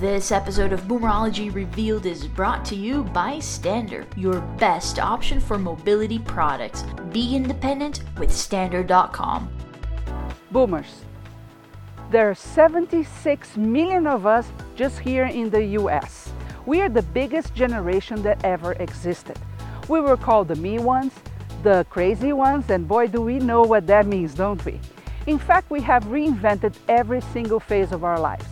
This 0.00 0.30
episode 0.30 0.74
of 0.74 0.82
Boomerology 0.82 1.54
Revealed 1.54 2.04
is 2.04 2.26
brought 2.26 2.66
to 2.66 2.74
you 2.76 3.04
by 3.04 3.38
Stander, 3.38 4.04
your 4.14 4.42
best 4.58 4.98
option 4.98 5.40
for 5.40 5.58
mobility 5.58 6.18
products. 6.18 6.84
Be 7.12 7.34
independent 7.34 8.02
with 8.18 8.30
Stander.com. 8.30 9.48
Boomers. 10.50 11.00
There 12.10 12.28
are 12.28 12.34
76 12.34 13.56
million 13.56 14.06
of 14.06 14.26
us 14.26 14.52
just 14.74 14.98
here 14.98 15.24
in 15.24 15.48
the 15.48 15.64
US. 15.80 16.30
We 16.66 16.82
are 16.82 16.90
the 16.90 17.00
biggest 17.00 17.54
generation 17.54 18.22
that 18.22 18.44
ever 18.44 18.72
existed. 18.74 19.38
We 19.88 20.00
were 20.00 20.18
called 20.18 20.48
the 20.48 20.56
me 20.56 20.78
ones, 20.78 21.14
the 21.62 21.86
crazy 21.88 22.34
ones, 22.34 22.68
and 22.68 22.86
boy, 22.86 23.06
do 23.06 23.22
we 23.22 23.38
know 23.38 23.62
what 23.62 23.86
that 23.86 24.06
means, 24.06 24.34
don't 24.34 24.62
we? 24.62 24.78
In 25.26 25.38
fact, 25.38 25.70
we 25.70 25.80
have 25.80 26.04
reinvented 26.04 26.74
every 26.86 27.22
single 27.32 27.60
phase 27.60 27.92
of 27.92 28.04
our 28.04 28.20
lives. 28.20 28.44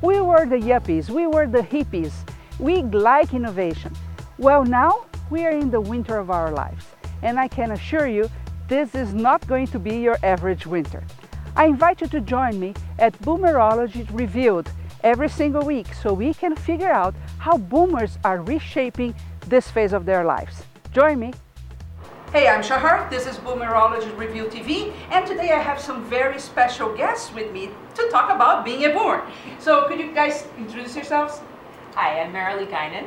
We 0.00 0.20
were 0.20 0.46
the 0.46 0.56
yuppies, 0.56 1.10
we 1.10 1.26
were 1.26 1.48
the 1.48 1.58
hippies. 1.58 2.12
We 2.60 2.82
like 2.82 3.34
innovation. 3.34 3.92
Well, 4.38 4.64
now 4.64 5.06
we 5.28 5.44
are 5.44 5.50
in 5.50 5.70
the 5.70 5.80
winter 5.80 6.18
of 6.18 6.30
our 6.30 6.52
lives, 6.52 6.86
and 7.22 7.38
I 7.38 7.48
can 7.48 7.72
assure 7.72 8.06
you 8.06 8.30
this 8.68 8.94
is 8.94 9.12
not 9.12 9.46
going 9.48 9.66
to 9.68 9.78
be 9.78 9.96
your 9.98 10.16
average 10.22 10.66
winter. 10.66 11.02
I 11.56 11.66
invite 11.66 12.00
you 12.00 12.06
to 12.08 12.20
join 12.20 12.60
me 12.60 12.74
at 13.00 13.18
Boomerology 13.22 14.06
Revealed 14.12 14.70
every 15.02 15.28
single 15.28 15.64
week 15.64 15.92
so 15.94 16.12
we 16.12 16.32
can 16.32 16.54
figure 16.54 16.90
out 16.90 17.14
how 17.38 17.58
boomers 17.58 18.18
are 18.24 18.40
reshaping 18.40 19.14
this 19.48 19.68
phase 19.70 19.92
of 19.92 20.04
their 20.04 20.24
lives. 20.24 20.62
Join 20.92 21.18
me. 21.18 21.32
Hey, 22.30 22.46
I'm 22.46 22.62
Shahar. 22.62 23.08
This 23.08 23.26
is 23.26 23.38
Boomerology 23.38 24.14
Review 24.18 24.44
TV, 24.44 24.92
and 25.10 25.26
today 25.26 25.50
I 25.50 25.60
have 25.60 25.80
some 25.80 26.04
very 26.10 26.38
special 26.38 26.94
guests 26.94 27.32
with 27.32 27.50
me 27.52 27.70
to 27.94 28.08
talk 28.10 28.28
about 28.28 28.66
being 28.66 28.84
a 28.84 28.90
boomer. 28.90 29.26
So, 29.58 29.88
could 29.88 29.98
you 29.98 30.12
guys 30.12 30.46
introduce 30.58 30.94
yourselves? 30.94 31.40
Hi, 31.94 32.20
I'm 32.20 32.30
Marilee 32.30 32.68
Guinan. 32.68 33.06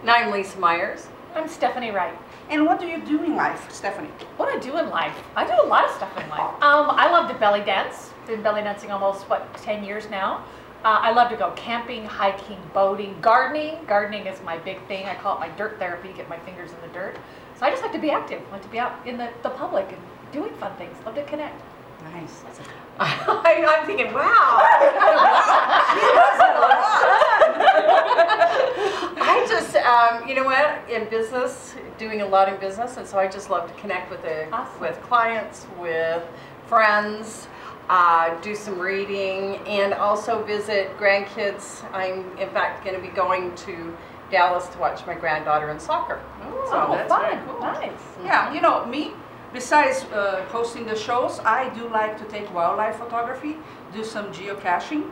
And 0.00 0.10
I'm 0.10 0.32
Lisa 0.32 0.58
Myers. 0.58 1.06
I'm 1.36 1.46
Stephanie 1.46 1.92
Wright. 1.92 2.18
And 2.50 2.66
what 2.66 2.80
do 2.80 2.88
you 2.88 3.00
do 3.06 3.22
in 3.22 3.36
life, 3.36 3.72
Stephanie? 3.72 4.10
What 4.36 4.52
I 4.52 4.58
do 4.58 4.78
in 4.78 4.90
life? 4.90 5.16
I 5.36 5.46
do 5.46 5.52
a 5.52 5.68
lot 5.68 5.84
of 5.84 5.92
stuff 5.92 6.10
in 6.18 6.28
life. 6.28 6.54
Um, 6.60 6.90
I 6.90 7.08
love 7.12 7.30
to 7.30 7.38
belly 7.38 7.60
dance. 7.60 8.10
Been 8.26 8.42
belly 8.42 8.62
dancing 8.62 8.90
almost 8.90 9.30
what 9.30 9.54
ten 9.58 9.84
years 9.84 10.10
now. 10.10 10.44
Uh, 10.84 10.98
I 11.00 11.12
love 11.12 11.30
to 11.30 11.36
go 11.36 11.50
camping, 11.52 12.04
hiking, 12.04 12.58
boating, 12.74 13.16
gardening. 13.22 13.78
Gardening 13.86 14.26
is 14.26 14.42
my 14.42 14.58
big 14.58 14.86
thing. 14.86 15.06
I 15.06 15.14
call 15.14 15.36
it 15.36 15.40
my 15.40 15.48
dirt 15.50 15.78
therapy. 15.78 16.12
Get 16.12 16.28
my 16.28 16.38
fingers 16.40 16.72
in 16.72 16.80
the 16.82 16.92
dirt. 16.92 17.16
So 17.58 17.66
I 17.66 17.70
just 17.70 17.82
like 17.82 17.92
to 17.92 17.98
be 17.98 18.10
active. 18.10 18.42
like 18.50 18.62
to 18.62 18.68
be 18.68 18.78
out 18.78 19.06
in 19.06 19.16
the, 19.16 19.30
the 19.42 19.50
public 19.50 19.86
and 19.88 19.98
doing 20.32 20.52
fun 20.54 20.74
things. 20.76 20.96
Love 21.06 21.14
to 21.14 21.24
connect. 21.24 21.62
Nice. 22.12 22.42
I, 22.98 23.64
I'm 23.66 23.86
thinking, 23.86 24.12
wow. 24.12 24.20
I 29.16 29.46
just, 29.48 29.76
um, 29.76 30.28
you 30.28 30.34
know 30.34 30.44
what, 30.44 30.88
in 30.90 31.08
business, 31.08 31.74
doing 31.98 32.20
a 32.20 32.26
lot 32.26 32.48
in 32.48 32.58
business, 32.60 32.96
and 32.96 33.06
so 33.06 33.18
I 33.18 33.26
just 33.26 33.50
love 33.50 33.72
to 33.72 33.80
connect 33.80 34.10
with 34.10 34.22
the 34.22 34.50
Awesome. 34.52 34.80
with 34.80 35.00
clients, 35.02 35.66
with 35.78 36.22
friends, 36.66 37.48
uh, 37.88 38.38
do 38.40 38.54
some 38.54 38.78
reading, 38.78 39.56
and 39.66 39.94
also 39.94 40.42
visit 40.44 40.96
grandkids. 40.98 41.84
I'm 41.92 42.36
in 42.38 42.48
fact 42.50 42.84
going 42.84 42.96
to 42.96 43.02
be 43.02 43.14
going 43.14 43.54
to 43.56 43.96
Dallas 44.30 44.66
to 44.68 44.78
watch 44.78 45.06
my 45.06 45.14
granddaughter 45.14 45.70
in 45.70 45.78
soccer. 45.78 46.20
Oh, 46.42 46.88
that's 46.90 47.08
fun. 47.08 47.46
cool. 47.46 47.60
Nice. 47.60 47.92
Yeah, 48.24 48.52
you 48.52 48.60
know, 48.60 48.84
me, 48.86 49.12
besides 49.52 50.04
uh, 50.04 50.44
hosting 50.50 50.86
the 50.86 50.96
shows, 50.96 51.40
I 51.40 51.68
do 51.74 51.88
like 51.88 52.18
to 52.18 52.24
take 52.24 52.52
wildlife 52.52 52.96
photography, 52.96 53.56
do 53.92 54.04
some 54.04 54.32
geocaching, 54.32 55.10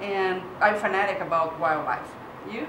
and 0.00 0.42
I'm 0.60 0.78
fanatic 0.78 1.20
about 1.20 1.58
wildlife. 1.58 2.08
You? 2.50 2.66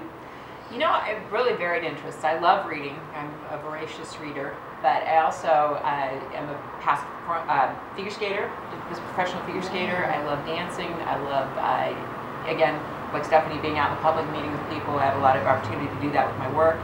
You 0.72 0.78
know, 0.78 0.88
I 0.88 1.08
have 1.08 1.32
really 1.32 1.52
varied 1.54 1.84
interests. 1.84 2.24
I 2.24 2.38
love 2.38 2.66
reading. 2.66 2.96
I'm 3.14 3.30
a 3.50 3.58
voracious 3.62 4.18
reader, 4.18 4.56
but 4.80 5.02
I 5.04 5.18
also 5.18 5.48
uh, 5.48 6.34
am 6.34 6.48
a 6.48 6.58
past 6.80 7.04
uh, 7.28 7.74
figure 7.94 8.10
skater. 8.10 8.50
Was 8.88 8.98
a 8.98 9.02
professional 9.02 9.44
figure 9.44 9.62
skater. 9.62 10.06
I 10.06 10.24
love 10.24 10.44
dancing. 10.46 10.92
I 11.04 11.16
love, 11.18 11.48
uh, 11.56 12.50
again, 12.50 12.80
like 13.12 13.24
Stephanie, 13.24 13.60
being 13.60 13.78
out 13.78 13.90
in 13.90 13.96
the 13.96 14.02
public, 14.02 14.28
meeting 14.32 14.50
with 14.50 14.68
people. 14.70 14.98
I 14.98 15.04
have 15.06 15.16
a 15.16 15.20
lot 15.20 15.36
of 15.36 15.46
opportunity 15.46 15.88
to 15.94 16.00
do 16.00 16.10
that 16.12 16.26
with 16.28 16.38
my 16.38 16.50
work, 16.52 16.78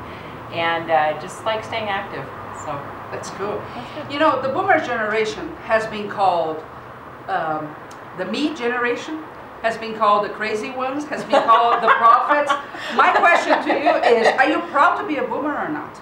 and 0.52 0.90
uh, 0.90 1.20
just 1.20 1.44
like 1.44 1.64
staying 1.64 1.88
active. 1.88 2.24
So 2.64 2.72
That's 3.10 3.30
cool. 3.30 3.62
You 4.10 4.18
know, 4.18 4.42
the 4.42 4.48
boomer 4.48 4.78
generation 4.84 5.48
has 5.64 5.86
been 5.86 6.08
called 6.08 6.62
um, 7.28 7.74
the 8.18 8.24
me 8.26 8.54
generation, 8.54 9.22
has 9.62 9.76
been 9.78 9.94
called 9.96 10.24
the 10.24 10.30
crazy 10.30 10.70
ones, 10.70 11.04
has 11.06 11.24
been 11.24 11.42
called 11.44 11.82
the 11.82 11.88
prophets. 11.98 12.52
My 12.96 13.12
question 13.12 13.62
to 13.64 13.72
you 13.78 13.94
is 14.18 14.28
are 14.36 14.48
you 14.48 14.60
proud 14.72 15.00
to 15.00 15.06
be 15.06 15.16
a 15.16 15.22
boomer 15.26 15.56
or 15.56 15.68
not? 15.68 16.00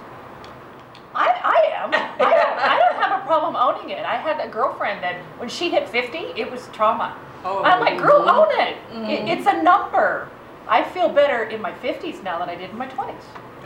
I, 1.14 1.28
I 1.28 1.84
am. 1.84 1.90
I 1.94 2.30
don't, 2.30 2.58
I 2.58 2.78
don't 2.78 3.02
have 3.02 3.22
a 3.22 3.26
problem 3.26 3.56
owning 3.56 3.90
it. 3.90 4.04
I 4.04 4.16
had 4.16 4.38
a 4.38 4.48
girlfriend 4.48 5.02
that 5.02 5.22
when 5.38 5.48
she 5.48 5.70
hit 5.70 5.88
50, 5.88 6.18
it 6.18 6.50
was 6.50 6.68
trauma. 6.74 7.16
Oh. 7.44 7.62
I'm 7.62 7.80
like, 7.80 7.98
girl, 7.98 8.20
mm-hmm. 8.20 8.28
own 8.28 8.60
it. 8.60 8.76
it. 8.76 8.76
Mm-hmm. 8.92 9.28
It's 9.28 9.46
a 9.46 9.62
number. 9.62 10.28
I 10.68 10.82
feel 10.82 11.08
better 11.08 11.44
in 11.44 11.60
my 11.60 11.72
50s 11.72 12.22
now 12.22 12.38
than 12.38 12.48
I 12.48 12.56
did 12.56 12.70
in 12.70 12.78
my 12.78 12.88
20s. 12.88 13.14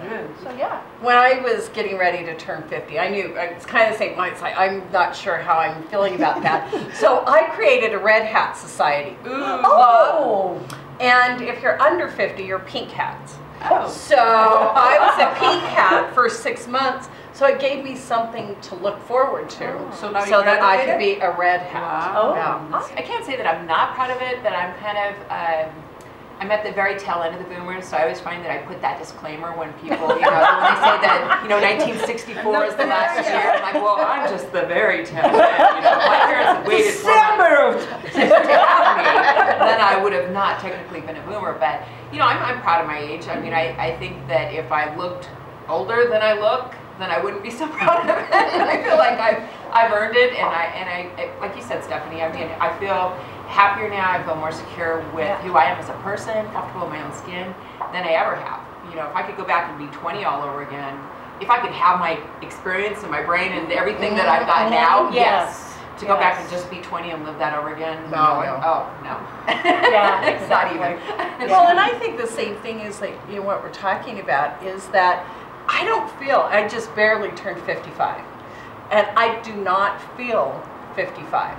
Good. 0.03 0.31
So 0.42 0.50
yeah. 0.56 0.81
When 1.00 1.16
I 1.16 1.41
was 1.41 1.69
getting 1.70 1.98
ready 1.98 2.25
to 2.25 2.36
turn 2.36 2.62
50, 2.69 2.98
I 2.98 3.08
knew 3.08 3.34
it's 3.36 3.66
kind 3.66 3.86
of 3.86 3.92
the 3.92 3.98
same 3.98 4.16
mindset. 4.16 4.54
I'm 4.56 4.91
not 4.92 5.14
sure 5.14 5.36
how 5.36 5.58
I'm 5.58 5.82
feeling 5.84 6.14
about 6.14 6.42
that. 6.42 6.94
so 6.94 7.25
I 7.26 7.50
created 7.50 7.92
a 7.92 7.98
Red 7.98 8.25
Hat 8.26 8.56
Society. 8.56 9.16
Oh. 9.25 10.60
And 11.00 11.42
if 11.42 11.62
you're 11.62 11.81
under 11.81 12.08
50, 12.08 12.42
you're 12.42 12.60
pink 12.60 12.91
hats. 12.91 13.34
Oh. 13.62 13.88
So 13.91 14.16
I 14.16 14.98
was 15.00 15.19
a 15.19 15.38
pink 15.38 15.62
hat 15.64 16.14
for 16.14 16.28
six 16.28 16.66
months. 16.66 17.08
So 17.33 17.47
it 17.47 17.61
gave 17.61 17.85
me 17.85 17.95
something 17.97 18.57
to 18.63 18.75
look 18.77 18.99
forward 19.07 19.49
to. 19.51 19.73
Oh, 19.73 19.91
So 19.99 20.11
now 20.11 20.25
so 20.25 20.39
you 20.39 20.45
that 20.45 20.63
I 20.63 20.85
could 20.85 20.99
be 20.99 21.15
a 21.21 21.31
red 21.37 21.61
hat. 21.61 21.83
Wow. 21.83 22.33
Oh, 22.33 22.35
Yeah. 22.35 22.97
I 22.97 23.03
can't 23.03 23.25
say 23.25 23.37
that 23.37 23.47
I'm 23.47 23.67
not 23.67 23.95
proud 23.95 24.11
of 24.11 24.21
it, 24.21 24.43
but 24.43 24.53
I'm 24.53 24.75
kind 24.79 24.99
of, 24.99 25.15
um, 25.31 25.75
I'm 26.41 26.51
at 26.51 26.65
the 26.65 26.73
very 26.73 26.99
tail 26.99 27.23
end 27.23 27.35
of 27.37 27.41
the 27.47 27.55
boomers, 27.55 27.87
so 27.87 27.99
I 27.99 28.03
always 28.03 28.19
find 28.21 28.43
that 28.45 28.51
I 28.51 28.59
put 28.65 28.81
that 28.81 28.99
disclaimer 28.99 29.53
when 29.53 29.73
people, 29.75 30.09
you 30.17 30.25
know, 30.25 30.41
when 30.41 30.65
they 30.65 30.79
say 30.81 30.97
that, 31.05 31.41
you 31.43 31.49
know, 31.53 31.61
1964 31.61 32.65
is 32.65 32.75
the 32.77 32.87
last 32.87 33.29
year, 33.29 33.53
I'm 33.53 33.61
like, 33.62 33.75
well, 33.75 34.01
I'm 34.01 34.25
just 34.29 34.51
the 34.51 34.62
very 34.65 35.05
tail 35.05 35.27
end, 35.27 35.37
you 35.37 35.85
know, 35.85 36.01
my 36.01 36.19
parents 36.25 36.49
had 36.57 36.67
waited 36.67 36.95
four 36.95 37.12
months 37.12 37.37
December 37.37 37.57
of 37.61 38.12
to 38.17 38.21
have 38.25 38.97
me, 38.97 39.05
then 39.69 39.81
I 39.85 40.01
would 40.03 40.15
have 40.15 40.33
not 40.33 40.61
technically 40.61 41.03
been 41.03 41.17
a 41.17 41.23
boomer, 41.29 41.53
but, 41.61 41.85
you 42.11 42.19
know, 42.19 42.25
I'm, 42.25 42.41
I'm 42.43 42.61
proud 42.62 42.81
of 42.81 42.87
my 42.87 42.99
age. 42.99 43.29
I 43.29 43.39
mean, 43.39 43.53
I, 43.53 43.77
I 43.77 43.99
think 43.99 44.27
that 44.29 44.55
if 44.55 44.73
I 44.73 44.97
looked 44.97 45.29
older 45.69 46.09
than 46.09 46.23
I 46.23 46.33
look, 46.33 46.75
then 47.00 47.11
I 47.11 47.22
wouldn't 47.22 47.43
be 47.43 47.50
so 47.50 47.66
proud 47.78 48.03
of 48.03 48.09
it. 48.09 48.33
And 48.33 48.62
I 48.62 48.83
feel 48.83 48.97
like 48.97 49.19
I've, 49.19 49.43
I've 49.72 49.93
earned 49.93 50.16
it, 50.16 50.34
and 50.34 50.49
I, 50.49 50.65
and 50.75 50.88
I, 50.88 51.38
like 51.41 51.56
you 51.56 51.62
said, 51.62 51.83
Stephanie, 51.84 52.22
I 52.22 52.33
mean, 52.33 52.49
I 52.61 52.77
feel 52.78 53.16
happier 53.49 53.88
now. 53.88 54.11
I 54.11 54.22
feel 54.22 54.37
more 54.37 54.53
secure 54.53 55.00
with 55.15 55.27
Yeah. 55.27 55.43
who 55.43 55.55
I 55.55 55.65
am 55.65 55.78
as 55.78 55.88
a 55.88 55.99
person, 56.05 56.47
comfortable 56.53 56.87
in 56.87 56.93
my 56.93 57.03
own 57.03 57.12
skin, 57.12 57.55
than 57.93 58.05
I 58.05 58.12
ever 58.12 58.37
have. 58.37 58.61
You 58.91 58.97
know, 58.97 59.09
if 59.09 59.16
I 59.16 59.22
could 59.22 59.37
go 59.37 59.44
back 59.44 59.71
and 59.71 59.78
be 59.78 59.94
20 59.97 60.25
all 60.25 60.43
over 60.43 60.62
again, 60.62 60.99
if 61.41 61.49
I 61.49 61.59
could 61.61 61.72
have 61.72 61.99
my 61.99 62.21
experience 62.43 63.03
and 63.03 63.11
my 63.11 63.22
brain 63.22 63.53
and 63.53 63.72
everything 63.72 64.15
that 64.17 64.28
I've 64.28 64.47
got 64.47 64.71
mm-hmm. 64.71 64.75
now, 64.75 65.11
yes. 65.12 65.67
To 65.99 66.06
go 66.06 66.17
back 66.17 66.41
and 66.41 66.50
just 66.50 66.71
be 66.71 66.78
20 66.78 67.11
and 67.11 67.25
live 67.27 67.38
that 67.38 67.53
over 67.53 67.75
again? 67.75 68.03
No, 68.05 68.41
no. 68.41 68.59
Oh, 68.65 68.88
no. 69.05 69.21
Yeah, 69.47 70.22
Not 70.25 70.27
exactly. 70.27 70.78
even. 70.81 71.50
Well, 71.50 71.69
and 71.69 71.78
I 71.78 71.91
think 71.99 72.17
the 72.17 72.27
same 72.27 72.56
thing 72.56 72.81
is 72.81 73.03
like 73.03 73.19
you 73.28 73.37
know 73.37 73.43
what 73.43 73.62
we're 73.62 73.72
talking 73.72 74.19
about 74.19 74.62
is 74.62 74.87
that 74.88 75.27
I 75.72 75.84
don't 75.84 76.10
feel 76.19 76.41
I 76.50 76.66
just 76.69 76.94
barely 76.97 77.31
turned 77.32 77.62
55, 77.62 78.20
and 78.91 79.06
I 79.16 79.41
do 79.42 79.54
not 79.54 80.00
feel 80.16 80.60
55. 80.97 81.58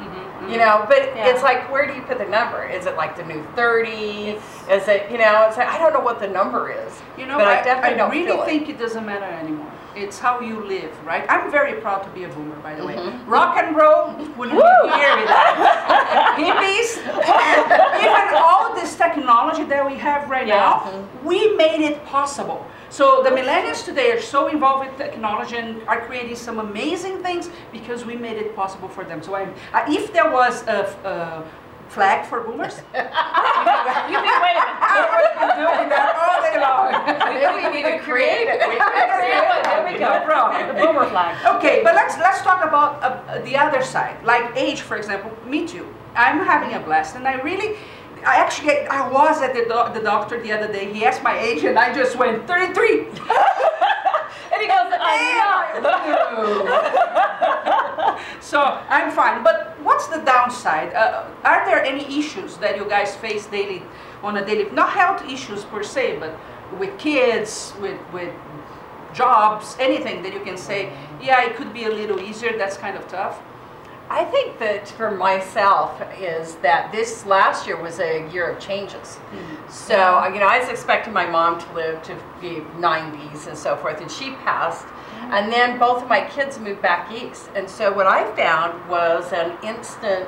You 0.49 0.57
know, 0.57 0.85
but 0.89 1.15
Yeah. 1.15 1.27
it's 1.29 1.41
like 1.43 1.71
where 1.71 1.87
do 1.87 1.93
you 1.93 2.01
put 2.01 2.17
the 2.17 2.25
number? 2.25 2.63
Is 2.65 2.85
it 2.85 2.95
like 2.97 3.15
the 3.15 3.23
new 3.23 3.41
30? 3.55 4.37
Is 4.69 4.87
it 4.87 5.09
you 5.09 5.17
know? 5.17 5.45
It's 5.47 5.57
like 5.57 5.67
I 5.69 5.77
don't 5.79 5.93
know 5.93 6.01
what 6.01 6.19
the 6.19 6.27
number 6.27 6.69
is. 6.71 6.93
You 7.17 7.25
know, 7.27 7.37
but 7.37 7.47
I, 7.47 7.61
I, 7.61 7.63
definitely 7.63 7.93
I 7.93 7.97
don't 7.97 8.11
really 8.11 8.45
think 8.45 8.69
it. 8.69 8.77
doesn't 8.77 9.05
matter 9.05 9.25
anymore. 9.25 9.71
It's 9.95 10.19
how 10.19 10.39
you 10.39 10.63
live, 10.65 10.91
right? 11.05 11.25
I'm 11.29 11.51
very 11.51 11.79
proud 11.81 12.03
to 12.03 12.09
be 12.11 12.23
a 12.23 12.29
boomer, 12.29 12.55
by 12.57 12.75
the 12.75 12.85
way. 12.85 12.95
Mm-hmm. 12.95 13.29
Rock 13.29 13.57
and 13.57 13.75
roll 13.75 14.07
wouldn't 14.37 14.57
be 14.57 14.89
here 14.99 15.15
without 15.19 16.37
hippies. 16.37 16.97
and 16.97 18.01
even 18.05 18.33
all 18.35 18.73
this 18.73 18.95
technology 18.95 19.65
that 19.65 19.85
we 19.85 19.95
have 19.97 20.29
right 20.29 20.47
Yeah. 20.47 20.55
now, 20.85 21.07
we 21.23 21.55
made 21.55 21.81
it 21.81 22.05
possible. 22.05 22.65
So 22.91 23.23
the 23.23 23.29
millennials 23.29 23.85
today 23.85 24.11
are 24.11 24.19
so 24.19 24.47
involved 24.49 24.85
with 24.89 24.97
technology 24.97 25.55
and 25.55 25.81
are 25.87 26.01
creating 26.01 26.35
some 26.35 26.59
amazing 26.59 27.23
things 27.23 27.49
because 27.71 28.03
we 28.05 28.17
made 28.17 28.35
it 28.35 28.53
possible 28.53 28.89
for 28.89 29.05
them. 29.05 29.23
So 29.23 29.33
I'm, 29.33 29.53
uh, 29.73 29.85
if 29.87 30.11
there 30.11 30.29
was 30.29 30.63
a 30.67 31.43
flag 31.87 32.25
for 32.27 32.41
boomers, 32.41 32.81
You 32.93 34.17
mean, 34.19 34.37
wait 34.43 34.57
a 34.59 34.65
minute. 34.83 35.07
we've 35.15 35.39
been 35.39 35.55
doing 35.63 35.87
that 35.87 36.11
all 36.19 36.39
day 36.43 36.57
long. 36.59 36.91
Maybe 37.31 37.63
we 37.63 37.81
need 37.81 37.97
to 37.97 38.03
create 38.03 38.47
it. 38.51 38.59
There 39.71 39.85
we 39.87 39.97
go. 39.97 40.19
No 40.19 40.25
problem. 40.25 40.67
The 40.67 40.73
boomer 40.85 41.07
flag. 41.07 41.33
Okay, 41.55 41.81
but 41.83 41.95
let's 41.95 42.17
let's 42.17 42.41
talk 42.41 42.63
about 42.63 43.01
uh, 43.01 43.39
the 43.43 43.55
other 43.55 43.81
side, 43.81 44.21
like 44.25 44.51
age, 44.55 44.81
for 44.81 44.97
example. 44.97 45.31
Me 45.45 45.65
too. 45.65 45.87
I'm 46.15 46.39
having 46.45 46.73
a 46.73 46.79
blast, 46.79 47.15
and 47.15 47.25
I 47.25 47.35
really 47.41 47.77
I 48.25 48.35
actually, 48.37 48.85
I 48.87 49.07
was 49.09 49.41
at 49.41 49.53
the, 49.53 49.63
do- 49.63 49.93
the 49.93 50.01
doctor 50.03 50.41
the 50.41 50.51
other 50.51 50.71
day. 50.71 50.91
He 50.93 51.05
asked 51.05 51.23
my 51.23 51.37
age, 51.39 51.63
and 51.63 51.77
I 51.77 51.93
just 51.93 52.15
went 52.17 52.47
33. 52.47 53.07
And 54.53 54.61
he 54.61 54.67
goes, 54.67 54.91
I'm 54.99 55.81
not. 55.81 56.01
So 58.41 58.59
I'm 58.89 59.11
fine. 59.11 59.43
But 59.43 59.77
what's 59.81 60.07
the 60.07 60.17
downside? 60.19 60.93
Uh, 60.93 61.23
are 61.43 61.65
there 61.65 61.81
any 61.83 62.03
issues 62.19 62.57
that 62.57 62.75
you 62.75 62.85
guys 62.87 63.15
face 63.15 63.45
daily, 63.47 63.81
on 64.23 64.35
a 64.37 64.45
daily, 64.45 64.69
not 64.71 64.89
health 64.89 65.23
issues 65.29 65.63
per 65.63 65.83
se, 65.83 66.17
but 66.19 66.37
with 66.77 66.97
kids, 66.99 67.73
with 67.81 67.97
with 68.11 68.33
jobs, 69.13 69.75
anything 69.79 70.21
that 70.23 70.33
you 70.33 70.41
can 70.41 70.57
say, 70.57 70.91
yeah, 71.21 71.43
it 71.43 71.55
could 71.55 71.71
be 71.73 71.85
a 71.85 71.89
little 71.89 72.19
easier. 72.19 72.57
That's 72.57 72.77
kind 72.77 72.97
of 72.97 73.07
tough. 73.07 73.41
I 74.11 74.25
think 74.25 74.59
that 74.59 74.89
for 74.89 75.09
myself 75.09 76.01
is 76.19 76.55
that 76.55 76.91
this 76.91 77.25
last 77.25 77.65
year 77.65 77.81
was 77.81 78.01
a 78.01 78.29
year 78.29 78.49
of 78.49 78.59
changes. 78.59 79.07
Mm-hmm. 79.31 79.71
So, 79.71 80.27
you 80.27 80.41
know, 80.41 80.47
I 80.47 80.59
was 80.59 80.67
expecting 80.67 81.13
my 81.13 81.25
mom 81.25 81.61
to 81.61 81.73
live 81.73 82.03
to 82.03 82.15
be 82.41 82.59
90s 82.75 83.47
and 83.47 83.57
so 83.57 83.77
forth, 83.77 84.01
and 84.01 84.11
she 84.11 84.31
passed. 84.43 84.83
Mm-hmm. 84.83 85.33
And 85.33 85.53
then 85.53 85.79
both 85.79 86.03
of 86.03 86.09
my 86.09 86.27
kids 86.27 86.59
moved 86.59 86.81
back 86.81 87.09
east. 87.09 87.51
And 87.55 87.69
so 87.69 87.93
what 87.93 88.05
I 88.05 88.29
found 88.35 88.89
was 88.89 89.31
an 89.31 89.57
instant 89.63 90.27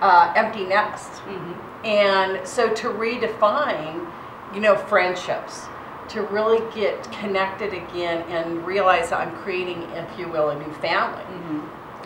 uh, 0.00 0.32
empty 0.34 0.66
nest. 0.66 1.12
Mm-hmm. 1.12 1.86
And 1.86 2.46
so 2.46 2.74
to 2.74 2.88
redefine, 2.88 4.04
you 4.52 4.60
know, 4.60 4.74
friendships, 4.74 5.62
to 6.08 6.22
really 6.22 6.58
get 6.74 7.04
connected 7.12 7.72
again 7.72 8.22
and 8.30 8.66
realize 8.66 9.10
that 9.10 9.20
I'm 9.20 9.36
creating, 9.36 9.82
if 9.92 10.18
you 10.18 10.28
will, 10.28 10.50
a 10.50 10.58
new 10.58 10.72
family 10.74 11.22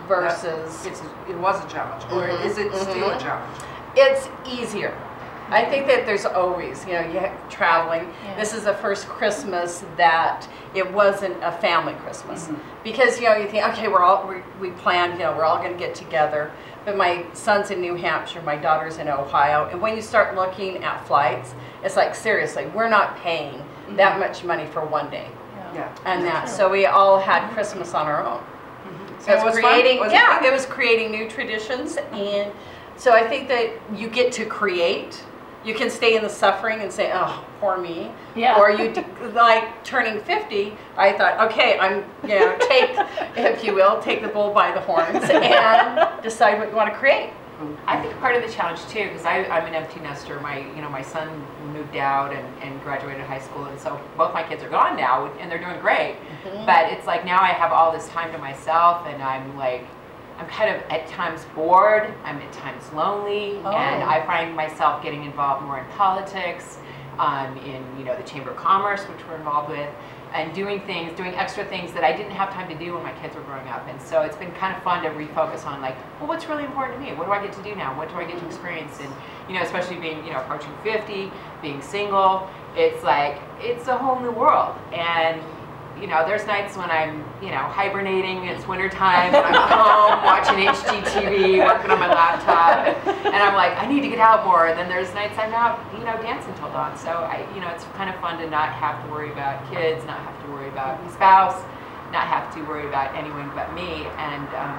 versus 0.09 0.87
It's 0.87 1.01
it 1.29 1.37
was 1.39 1.63
a 1.65 1.69
challenge, 1.69 2.05
or 2.13 2.23
Mhm, 2.29 2.45
is 2.45 2.59
it 2.59 2.73
still 2.75 3.11
a 3.11 3.19
challenge? 3.19 3.57
it's 3.97 4.29
easier. 4.47 4.95
I 5.51 5.65
think 5.67 5.87
that 5.89 6.07
there's 6.07 6.25
always, 6.25 6.87
you 6.87 6.95
know, 6.95 7.01
you 7.01 7.19
have 7.19 7.31
traveling. 7.51 8.11
Yeah. 8.25 8.35
This 8.37 8.55
is 8.55 8.65
the 8.65 8.73
first 8.75 9.07
Christmas 9.07 9.85
that 9.99 10.49
it 10.75 10.91
wasn't 10.91 11.37
a 11.45 11.53
family 11.53 11.93
Christmas 12.03 12.49
Mhm. 12.49 12.57
because 12.83 13.21
you 13.21 13.29
know 13.29 13.37
you 13.37 13.47
think, 13.47 13.67
okay, 13.69 13.89
we're 13.89 14.03
all 14.03 14.27
we, 14.27 14.37
we 14.59 14.71
planned, 14.71 15.13
you 15.15 15.19
know, 15.21 15.33
we're 15.37 15.45
all 15.45 15.59
going 15.59 15.73
to 15.73 15.79
get 15.79 15.95
together. 15.95 16.51
But 16.87 16.97
my 16.97 17.25
son's 17.35 17.71
in 17.71 17.81
New 17.81 17.95
Hampshire, 17.95 18.41
my 18.43 18.57
daughter's 18.57 18.97
in 18.99 19.09
Ohio, 19.09 19.69
and 19.71 19.81
when 19.83 19.95
you 19.97 20.03
start 20.03 20.35
looking 20.35 20.83
at 20.83 21.07
flights, 21.07 21.55
it's 21.83 21.97
like 21.97 22.15
seriously, 22.15 22.67
we're 22.75 22.89
not 22.89 23.17
paying 23.19 23.63
that 23.97 24.19
much 24.19 24.45
money 24.45 24.67
for 24.67 24.81
one 24.85 25.09
day, 25.11 25.29
Yeah. 25.75 25.89
and 26.07 26.25
that. 26.27 26.49
So 26.49 26.69
we 26.71 26.87
all 26.87 27.19
had 27.21 27.51
Christmas 27.53 27.95
on 27.95 28.07
our 28.07 28.23
own. 28.25 28.41
So 29.21 29.33
it 29.33 29.45
was 29.45 29.55
creating, 29.59 30.01
Was 30.01 30.13
it 30.13 30.15
yeah, 30.17 30.37
fun? 30.39 30.45
it 30.45 30.53
was 30.53 30.67
creating 30.67 31.11
new 31.11 31.29
traditions, 31.29 31.97
and 32.13 32.53
so 32.97 33.13
I 33.13 33.27
think 33.27 33.49
that 33.49 33.71
you 33.95 34.09
get 34.09 34.33
to 34.35 34.45
create. 34.47 35.23
You 35.65 35.75
can 35.75 35.89
stay 35.89 36.15
in 36.15 36.23
the 36.23 36.29
suffering 36.29 36.81
and 36.83 36.93
say, 36.93 37.11
"Oh, 37.15 37.43
poor 37.59 37.79
me," 37.79 38.11
Yeah. 38.35 38.59
or 38.61 38.71
you 38.71 38.93
like 39.33 39.83
turning 39.83 40.21
fifty. 40.21 40.77
I 40.97 41.13
thought, 41.13 41.41
okay, 41.51 41.79
I'm, 41.79 42.05
you 42.23 42.39
know, 42.39 42.55
take, 42.69 42.91
if 43.35 43.65
you 43.65 43.75
will, 43.75 43.99
take 44.03 44.21
the 44.21 44.29
bull 44.29 44.51
by 44.53 44.73
the 44.73 44.81
horns 44.81 45.25
and 45.31 46.23
decide 46.23 46.59
what 46.59 46.69
you 46.69 46.77
want 46.77 46.93
to 46.93 46.99
create. 46.99 47.31
I 47.87 48.01
think 48.01 48.19
part 48.19 48.35
of 48.37 48.43
the 48.43 48.49
challenge 48.51 48.81
too, 48.89 49.05
because 49.05 49.25
I'm 49.25 49.45
an 49.67 49.75
empty 49.75 50.01
nester. 50.01 50.41
My, 50.41 50.59
you 50.59 50.83
know, 50.83 50.89
my 50.91 51.03
son 51.03 51.29
moved 51.73 51.97
out 51.97 52.33
and, 52.35 52.47
and 52.63 52.83
graduated 52.83 53.23
high 53.25 53.39
school, 53.41 53.65
and 53.67 53.79
so 53.79 54.01
both 54.17 54.35
my 54.35 54.43
kids 54.43 54.63
are 54.63 54.69
gone 54.69 54.97
now, 54.97 55.27
and 55.39 55.51
they're 55.51 55.59
doing 55.63 55.79
great. 55.81 56.17
But 56.67 56.93
it's 56.93 57.07
like 57.07 57.25
now 57.25 57.41
I 57.41 57.49
have 57.53 57.71
all 57.73 57.93
this 57.93 58.09
time 58.09 58.33
to 58.33 58.39
myself, 58.39 59.07
and 59.07 59.23
I'm 59.23 59.57
like, 59.57 59.85
I'm 60.39 60.47
kind 60.47 60.75
of 60.75 60.83
at 60.91 61.07
times 61.07 61.47
bored. 61.55 62.13
I'm 62.25 62.39
at 62.39 62.53
times 62.53 62.83
lonely, 62.93 63.57
and 63.59 64.03
Oh. 64.03 64.09
I 64.09 64.25
find 64.27 64.55
myself 64.57 65.01
getting 65.03 65.25
involved 65.25 65.65
more 65.65 65.79
in 65.79 65.85
politics, 65.97 66.79
um, 67.21 67.57
in 67.59 67.85
you 67.97 68.05
know 68.05 68.17
the 68.17 68.25
chamber 68.25 68.51
of 68.51 68.57
commerce, 68.57 69.03
which 69.05 69.25
we're 69.29 69.37
involved 69.37 69.71
with, 69.71 69.89
and 70.35 70.53
doing 70.53 70.81
things, 70.81 71.17
doing 71.17 71.33
extra 71.35 71.65
things 71.65 71.93
that 71.93 72.03
I 72.03 72.13
didn't 72.15 72.33
have 72.33 72.53
time 72.53 72.69
to 72.69 72.75
do 72.75 72.95
when 72.95 73.05
my 73.05 73.13
kids 73.23 73.37
were 73.37 73.43
growing 73.43 73.69
up. 73.69 73.87
And 73.89 74.03
so 74.03 74.23
it's 74.23 74.37
been 74.37 74.51
kind 74.53 74.77
of 74.77 74.83
fun 74.83 75.05
to 75.05 75.11
refocus 75.11 75.65
on 75.65 75.81
like, 75.81 75.97
well, 76.19 76.29
what's 76.29 76.49
really 76.49 76.65
important 76.65 76.99
to 76.99 77.07
me? 77.07 77.17
What 77.17 77.27
do 77.27 77.33
I 77.33 77.41
get 77.41 77.55
to 77.55 77.63
do 77.63 77.75
now? 77.77 77.97
What 77.97 78.09
do 78.09 78.17
I 78.17 78.25
get 78.25 78.41
to 78.41 78.47
experience? 78.47 78.99
And 79.01 79.15
you 79.49 79.55
know, 79.55 79.63
especially 79.63 79.97
being 79.97 80.25
you 80.27 80.33
know 80.33 80.41
approaching 80.41 80.73
50, 80.83 81.31
being 81.63 81.81
single, 81.81 82.51
it's 82.77 83.05
like 83.05 83.41
it's 83.61 83.87
a 83.87 83.97
whole 83.97 84.19
new 84.19 84.33
world. 84.33 84.77
And 84.93 85.41
you 86.01 86.07
know, 86.07 86.27
there's 86.27 86.47
nights 86.47 86.77
when 86.77 86.91
I'm, 86.91 87.25
you 87.41 87.51
know, 87.51 87.65
hibernating, 87.71 88.45
it's 88.45 88.67
wintertime, 88.67 89.35
and 89.35 89.45
I'm 89.47 89.55
home 89.55 90.25
watching 90.29 90.67
HGTV, 90.67 91.65
working 91.65 91.91
on 91.91 91.99
my 91.99 92.09
laptop, 92.09 92.87
and, 92.87 93.27
and 93.27 93.37
I'm 93.37 93.55
like, 93.55 93.79
I 93.79 93.87
need 93.87 94.03
to 94.03 94.09
get 94.09 94.19
out 94.19 94.45
more. 94.45 94.67
And 94.67 94.79
then 94.79 94.89
there's 94.89 95.13
nights 95.15 95.39
I'm 95.39 95.53
out, 95.55 95.79
you 95.97 96.05
know, 96.05 96.17
dancing 96.21 96.53
till 96.55 96.71
dawn. 96.71 96.99
So 96.99 97.11
I, 97.11 97.47
you 97.55 97.61
know, 97.61 97.69
it's 97.69 97.85
kind 97.97 98.11
of 98.11 98.21
fun 98.21 98.39
to 98.39 98.51
not 98.51 98.71
have 98.73 99.03
to 99.05 99.11
worry 99.11 99.31
about 99.33 99.63
kids, 99.71 100.05
not 100.05 100.19
have 100.19 100.37
to 100.45 100.53
worry 100.53 100.69
about 100.69 100.99
spouse, 101.13 101.63
not 102.13 102.27
have 102.27 102.53
to 102.55 102.63
worry 102.63 102.87
about 102.87 103.15
anyone 103.15 103.51
but 103.55 103.73
me. 103.75 104.07
And, 104.19 104.49
um, 104.59 104.77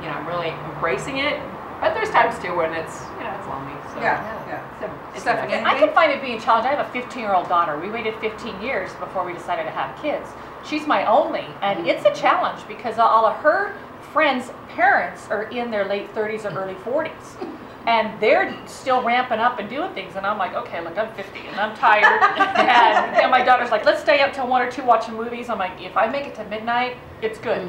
you 0.00 0.08
know, 0.08 0.16
I'm 0.16 0.26
really 0.26 0.50
embracing 0.74 1.18
it. 1.18 1.40
But 1.80 1.92
there's 1.92 2.10
times 2.10 2.38
too 2.40 2.56
when 2.56 2.72
it's, 2.72 3.04
you 3.20 3.24
know, 3.28 3.36
it's 3.36 3.46
lonely. 3.46 3.76
So. 3.92 4.00
Yeah, 4.00 4.24
yeah. 4.48 4.64
So 4.80 4.88
it's 4.88 5.05
Stephanie. 5.20 5.54
I 5.54 5.78
can 5.78 5.92
find 5.94 6.12
it 6.12 6.20
being 6.22 6.40
challenging. 6.40 6.72
I 6.72 6.74
have 6.74 6.86
a 6.86 6.92
15 6.92 7.20
year 7.20 7.34
old 7.34 7.48
daughter. 7.48 7.78
We 7.78 7.90
waited 7.90 8.14
15 8.20 8.60
years 8.60 8.92
before 8.94 9.24
we 9.24 9.32
decided 9.32 9.64
to 9.64 9.70
have 9.70 10.00
kids. 10.00 10.28
She's 10.64 10.86
my 10.86 11.06
only, 11.06 11.46
and 11.62 11.80
mm-hmm. 11.80 11.88
it's 11.88 12.04
a 12.04 12.14
challenge 12.14 12.66
because 12.66 12.98
all 12.98 13.26
of 13.26 13.36
her 13.36 13.76
friends' 14.12 14.50
parents 14.68 15.28
are 15.28 15.44
in 15.44 15.70
their 15.70 15.84
late 15.84 16.14
30s 16.14 16.44
or 16.44 16.58
early 16.58 16.74
40s. 16.74 17.52
And 17.86 18.20
they're 18.20 18.52
still 18.66 19.02
ramping 19.02 19.38
up 19.38 19.60
and 19.60 19.68
doing 19.70 19.92
things, 19.94 20.16
and 20.16 20.26
I'm 20.26 20.38
like, 20.38 20.54
okay, 20.54 20.82
look, 20.82 20.98
I'm 20.98 21.14
50 21.14 21.38
and 21.38 21.60
I'm 21.60 21.76
tired. 21.76 22.20
and, 22.58 23.16
and 23.16 23.30
my 23.30 23.44
daughter's 23.44 23.70
like, 23.70 23.84
let's 23.84 24.00
stay 24.00 24.20
up 24.22 24.32
till 24.32 24.48
one 24.48 24.60
or 24.60 24.70
two 24.70 24.82
watching 24.82 25.14
movies. 25.14 25.48
I'm 25.48 25.58
like, 25.58 25.80
if 25.80 25.96
I 25.96 26.08
make 26.08 26.26
it 26.26 26.34
to 26.34 26.44
midnight, 26.46 26.96
it's 27.22 27.38
good. 27.38 27.68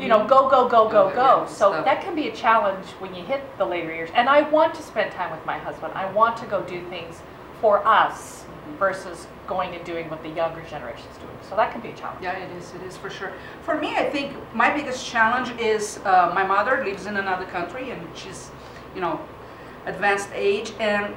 you 0.00 0.08
know, 0.08 0.26
go, 0.26 0.50
go, 0.50 0.68
go, 0.68 0.88
go, 0.88 1.14
go. 1.14 1.46
So 1.48 1.70
that 1.70 2.02
can 2.02 2.14
be 2.14 2.28
a 2.28 2.34
challenge 2.34 2.86
when 2.98 3.14
you 3.14 3.24
hit 3.24 3.42
the 3.58 3.64
later 3.64 3.94
years. 3.94 4.10
And 4.14 4.28
I 4.28 4.42
want 4.50 4.74
to 4.74 4.82
spend 4.82 5.12
time 5.12 5.30
with 5.30 5.44
my 5.46 5.58
husband. 5.58 5.92
I 5.94 6.10
want 6.12 6.36
to 6.38 6.46
go 6.46 6.62
do 6.62 6.84
things 6.88 7.22
for 7.60 7.86
us 7.86 8.44
versus 8.78 9.26
going 9.46 9.74
and 9.74 9.84
doing 9.84 10.08
what 10.10 10.22
the 10.22 10.28
younger 10.28 10.62
generation's 10.62 11.16
doing. 11.16 11.36
So 11.48 11.56
that 11.56 11.72
can 11.72 11.80
be 11.80 11.88
a 11.88 11.94
challenge. 11.94 12.22
Yeah, 12.22 12.36
it 12.38 12.50
is. 12.56 12.72
It 12.74 12.82
is 12.82 12.96
for 12.96 13.08
sure. 13.08 13.32
For 13.62 13.78
me, 13.78 13.96
I 13.96 14.08
think 14.10 14.32
my 14.54 14.70
biggest 14.74 15.06
challenge 15.06 15.58
is 15.58 15.98
uh, 16.04 16.30
my 16.34 16.44
mother 16.44 16.84
lives 16.84 17.06
in 17.06 17.16
another 17.16 17.46
country 17.46 17.90
and 17.90 18.00
she's, 18.14 18.50
you 18.94 19.00
know, 19.00 19.20
advanced 19.86 20.30
age, 20.34 20.72
and 20.80 21.14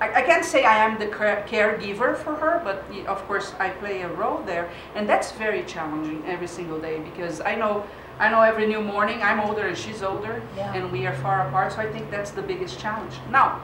I, 0.00 0.14
I 0.14 0.22
can't 0.22 0.44
say 0.44 0.64
I 0.64 0.84
am 0.84 0.98
the 0.98 1.06
care- 1.08 1.44
caregiver 1.48 2.16
for 2.16 2.34
her, 2.36 2.60
but 2.64 2.84
of 3.06 3.18
course 3.26 3.52
I 3.58 3.70
play 3.70 4.02
a 4.02 4.08
role 4.08 4.42
there, 4.46 4.70
and 4.94 5.08
that's 5.08 5.32
very 5.32 5.62
challenging 5.64 6.22
every 6.26 6.48
single 6.48 6.78
day 6.80 6.98
because 7.00 7.40
I 7.40 7.54
know. 7.54 7.84
I 8.18 8.28
know 8.30 8.42
every 8.42 8.66
new 8.66 8.82
morning 8.82 9.22
I'm 9.22 9.40
older 9.40 9.68
and 9.68 9.74
she's 9.78 10.02
older, 10.02 10.42
Yeah. 10.54 10.74
and 10.74 10.92
we 10.92 11.06
are 11.06 11.14
far 11.22 11.48
apart. 11.48 11.72
So 11.72 11.78
I 11.78 11.90
think 11.90 12.10
that's 12.10 12.30
the 12.32 12.42
biggest 12.42 12.78
challenge. 12.78 13.14
Now, 13.30 13.62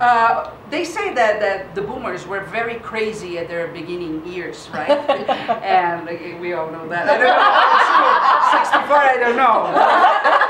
uh, 0.00 0.52
they 0.70 0.84
say 0.84 1.12
that, 1.14 1.40
that 1.40 1.74
the 1.74 1.82
boomers 1.82 2.28
were 2.28 2.42
very 2.42 2.76
crazy 2.76 3.38
at 3.38 3.48
their 3.48 3.66
beginning 3.66 4.24
years, 4.24 4.68
right? 4.72 4.88
and 5.64 6.08
uh, 6.08 6.12
we 6.40 6.52
all 6.52 6.70
know 6.70 6.86
that. 6.88 7.08
I 7.08 7.18
don't 7.18 7.26
know. 7.26 8.86
64, 8.86 8.96
I 8.96 9.16
don't 9.18 9.36
know. 9.36 10.40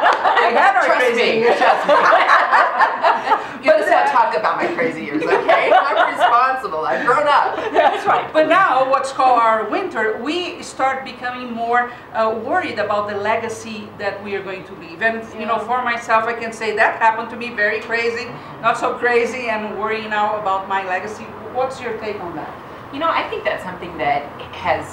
we 0.48 0.54
had 0.54 0.76
our 0.76 0.84
Trust 0.84 1.00
crazy 1.00 1.40
me, 1.40 1.46
trust 1.58 1.88
me. 1.88 1.94
you 3.64 3.70
just 3.70 3.88
don't 3.88 4.10
talk 4.10 4.36
about 4.36 4.56
my 4.56 4.66
crazy 4.74 5.04
years, 5.04 5.22
okay? 5.22 5.72
I'm 5.72 6.12
responsible. 6.12 6.84
I've 6.84 7.06
grown 7.06 7.26
up. 7.26 7.56
That's 7.72 8.06
right. 8.06 8.30
But 8.32 8.48
now, 8.48 8.90
what's 8.90 9.12
called 9.12 9.40
our 9.40 9.68
winter, 9.68 10.20
we 10.22 10.62
start 10.62 11.04
becoming 11.04 11.52
more 11.52 11.92
uh, 12.12 12.38
worried 12.44 12.78
about 12.78 13.08
the 13.08 13.16
legacy 13.16 13.88
that 13.98 14.22
we 14.22 14.34
are 14.34 14.42
going 14.42 14.64
to 14.64 14.74
leave. 14.74 15.02
And 15.02 15.22
you 15.38 15.46
know, 15.46 15.58
for 15.58 15.82
myself, 15.82 16.24
I 16.24 16.34
can 16.34 16.52
say 16.52 16.76
that 16.76 17.00
happened 17.00 17.30
to 17.30 17.36
me 17.36 17.50
very 17.54 17.80
crazy, 17.80 18.26
not 18.60 18.76
so 18.76 18.94
crazy, 18.94 19.48
and 19.48 19.78
worrying 19.78 20.10
now 20.10 20.38
about 20.40 20.68
my 20.68 20.86
legacy. 20.86 21.24
What's 21.54 21.80
your 21.80 21.96
take 21.98 22.20
on 22.20 22.36
that? 22.36 22.52
You 22.92 23.00
know, 23.00 23.08
I 23.08 23.28
think 23.28 23.44
that's 23.44 23.64
something 23.64 23.96
that 23.98 24.22
has, 24.52 24.84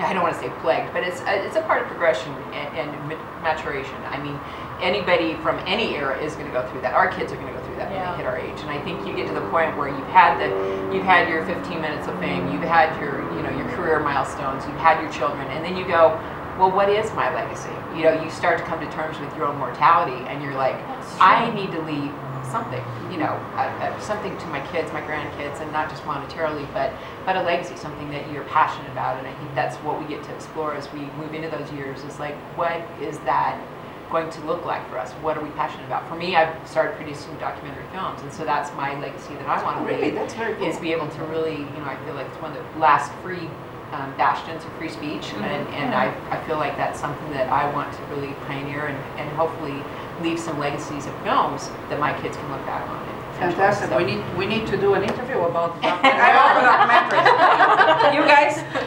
I 0.00 0.12
don't 0.12 0.22
want 0.22 0.34
to 0.34 0.40
say 0.40 0.48
plagued, 0.60 0.92
but 0.92 1.02
it's 1.02 1.20
a, 1.22 1.44
it's 1.44 1.56
a 1.56 1.62
part 1.62 1.82
of 1.82 1.88
progression 1.88 2.32
and, 2.52 2.90
and 2.90 3.08
maturation. 3.42 3.96
I 4.06 4.22
mean, 4.22 4.38
anybody 4.80 5.34
from 5.42 5.58
any 5.66 5.96
era 5.96 6.16
is 6.22 6.34
going 6.34 6.46
to 6.46 6.52
go 6.52 6.66
through 6.70 6.82
that. 6.82 6.94
Our 6.94 7.08
kids 7.08 7.32
are 7.32 7.36
going 7.36 7.48
to 7.48 7.52
go 7.52 7.64
through 7.66 7.76
that 7.76 7.90
when 7.90 8.00
they 8.00 8.16
hit 8.22 8.26
our 8.26 8.38
age. 8.38 8.60
And 8.60 8.70
I 8.70 8.80
think 8.82 9.06
you 9.06 9.14
get 9.14 9.26
to 9.28 9.34
the 9.34 9.46
point 9.50 9.76
where 9.76 9.88
you've 9.88 10.12
had 10.14 10.38
the, 10.38 10.48
you've 10.94 11.04
had 11.04 11.28
your 11.28 11.44
15 11.46 11.80
minutes 11.80 12.06
of 12.06 12.18
fame, 12.20 12.52
you've 12.52 12.62
had 12.62 12.94
your, 13.00 13.18
you 13.34 13.42
know, 13.42 13.50
your 13.56 13.68
career 13.74 14.00
milestones, 14.00 14.64
you've 14.66 14.78
had 14.78 15.02
your 15.02 15.10
children, 15.12 15.46
and 15.48 15.64
then 15.64 15.76
you 15.76 15.86
go, 15.86 16.14
well, 16.58 16.70
what 16.70 16.88
is 16.88 17.12
my 17.14 17.32
legacy? 17.32 17.70
You 17.94 18.02
know, 18.04 18.22
you 18.22 18.30
start 18.30 18.58
to 18.58 18.64
come 18.64 18.80
to 18.80 18.90
terms 18.90 19.18
with 19.20 19.34
your 19.36 19.46
own 19.46 19.56
mortality, 19.58 20.26
and 20.26 20.42
you're 20.42 20.54
like, 20.54 20.74
I 21.20 21.50
need 21.54 21.70
to 21.70 21.82
leave 21.82 22.10
something, 22.50 22.82
you 23.10 23.18
know, 23.18 23.34
uh, 23.54 23.70
uh, 23.80 24.00
something 24.00 24.36
to 24.38 24.46
my 24.46 24.64
kids, 24.68 24.92
my 24.92 25.00
grandkids, 25.02 25.60
and 25.60 25.70
not 25.72 25.88
just 25.90 26.02
monetarily, 26.04 26.66
but 26.72 26.92
but 27.24 27.36
a 27.36 27.42
legacy, 27.42 27.76
something 27.76 28.10
that 28.10 28.30
you're 28.32 28.44
passionate 28.44 28.90
about. 28.92 29.18
And 29.18 29.26
I 29.26 29.34
think 29.34 29.54
that's 29.54 29.76
what 29.78 30.00
we 30.00 30.06
get 30.06 30.22
to 30.24 30.34
explore 30.34 30.74
as 30.74 30.90
we 30.92 31.00
move 31.20 31.34
into 31.34 31.48
those 31.50 31.70
years. 31.72 32.02
Is 32.04 32.18
like, 32.18 32.34
what 32.56 32.80
is 33.00 33.18
that 33.20 33.60
going 34.10 34.30
to 34.30 34.40
look 34.46 34.64
like 34.64 34.88
for 34.88 34.98
us? 34.98 35.12
What 35.20 35.36
are 35.36 35.42
we 35.44 35.50
passionate 35.50 35.84
about? 35.84 36.08
For 36.08 36.16
me, 36.16 36.34
I've 36.34 36.54
started 36.66 36.96
producing 36.96 37.36
documentary 37.36 37.84
films, 37.92 38.22
and 38.22 38.32
so 38.32 38.44
that's 38.44 38.72
my 38.74 38.98
legacy 39.00 39.34
that 39.34 39.46
I 39.46 39.62
want 39.62 39.78
to 39.78 39.84
Really? 39.84 40.06
leave. 40.06 40.14
That's 40.14 40.34
very 40.34 40.54
cool. 40.54 40.66
Is 40.66 40.78
be 40.78 40.92
able 40.92 41.08
to 41.08 41.22
really, 41.24 41.56
you 41.56 41.78
know, 41.80 41.84
I 41.84 41.96
feel 42.06 42.14
like 42.14 42.26
it's 42.26 42.40
one 42.40 42.56
of 42.56 42.58
the 42.74 42.78
last 42.80 43.12
free 43.22 43.50
um, 43.92 44.12
bastions 44.16 44.64
of 44.64 44.72
free 44.74 44.88
speech, 44.88 45.32
and, 45.34 45.44
and 45.74 45.94
I, 45.94 46.12
I 46.30 46.42
feel 46.46 46.56
like 46.56 46.76
that's 46.76 47.00
something 47.00 47.30
that 47.32 47.48
I 47.50 47.70
want 47.72 47.92
to 47.92 48.02
really 48.14 48.34
pioneer 48.46 48.86
and, 48.86 48.98
and 49.18 49.28
hopefully 49.36 49.82
leave 50.22 50.38
some 50.38 50.58
legacies 50.58 51.06
of 51.06 51.14
films 51.22 51.68
that 51.88 51.98
my 52.00 52.12
kids 52.20 52.36
can 52.36 52.50
look 52.50 52.64
back 52.66 52.88
on. 52.88 52.96
and 52.96 53.08
enjoy. 53.08 53.38
Fantastic. 53.56 53.88
So- 53.90 53.96
We 53.96 54.04
need, 54.04 54.24
we 54.36 54.46
need 54.46 54.66
to 54.68 54.76
do 54.76 54.94
an 54.94 55.02
interview 55.02 55.38
about 55.40 55.74
the 55.76 55.82
documentary. 55.82 56.20
I 56.20 56.34
love 56.36 57.08
the 57.10 57.16
documentaries. 57.16 58.14
You 58.14 58.22
guys? 58.24 58.84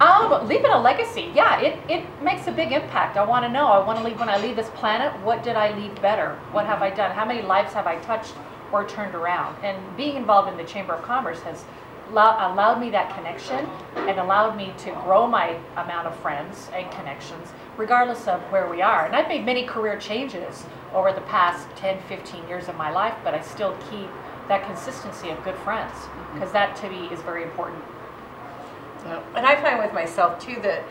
Um, 0.00 0.48
leaving 0.48 0.70
a 0.72 0.78
legacy, 0.80 1.30
yeah, 1.32 1.60
it, 1.60 1.78
it 1.88 2.04
makes 2.22 2.48
a 2.48 2.52
big 2.52 2.72
impact. 2.72 3.16
I 3.16 3.24
want 3.24 3.44
to 3.44 3.48
know. 3.48 3.66
I 3.66 3.84
want 3.86 3.98
to 3.98 4.04
leave 4.04 4.18
when 4.18 4.28
I 4.28 4.36
leave 4.38 4.56
this 4.56 4.68
planet. 4.70 5.12
What 5.22 5.44
did 5.44 5.54
I 5.54 5.76
leave 5.78 5.94
better? 6.02 6.34
What 6.50 6.66
have 6.66 6.82
I 6.82 6.90
done? 6.90 7.12
How 7.12 7.24
many 7.24 7.42
lives 7.42 7.72
have 7.74 7.86
I 7.86 7.96
touched 8.00 8.34
or 8.72 8.84
turned 8.88 9.14
around? 9.14 9.54
And 9.62 9.78
being 9.96 10.16
involved 10.16 10.48
in 10.50 10.56
the 10.56 10.64
Chamber 10.64 10.94
of 10.94 11.02
Commerce 11.02 11.40
has 11.42 11.64
allow, 12.12 12.52
allowed 12.52 12.80
me 12.80 12.90
that 12.90 13.14
connection 13.14 13.66
and 13.96 14.18
allowed 14.20 14.56
me 14.56 14.72
to 14.78 14.90
grow 15.04 15.26
my 15.26 15.58
amount 15.76 16.06
of 16.06 16.14
friends 16.20 16.68
and 16.74 16.90
connections, 16.92 17.48
regardless 17.76 18.28
of 18.28 18.40
where 18.52 18.68
we 18.68 18.82
are. 18.82 19.06
And 19.06 19.16
I've 19.16 19.28
made 19.28 19.44
many 19.44 19.64
career 19.64 19.98
changes 19.98 20.64
over 20.92 21.12
the 21.12 21.22
past 21.22 21.66
10, 21.76 22.00
15 22.08 22.46
years 22.46 22.68
of 22.68 22.76
my 22.76 22.90
life, 22.90 23.14
but 23.24 23.34
I 23.34 23.40
still 23.40 23.76
keep 23.90 24.08
that 24.48 24.64
consistency 24.66 25.30
of 25.30 25.42
good 25.42 25.56
friends 25.56 25.92
mm-hmm. 25.92 26.34
because 26.34 26.52
that 26.52 26.76
to 26.76 26.90
me 26.90 27.06
is 27.06 27.20
very 27.22 27.42
important. 27.42 27.82
And 29.34 29.44
I 29.44 29.60
find 29.60 29.78
with 29.80 29.92
myself 29.92 30.38
too 30.38 30.60
that 30.62 30.84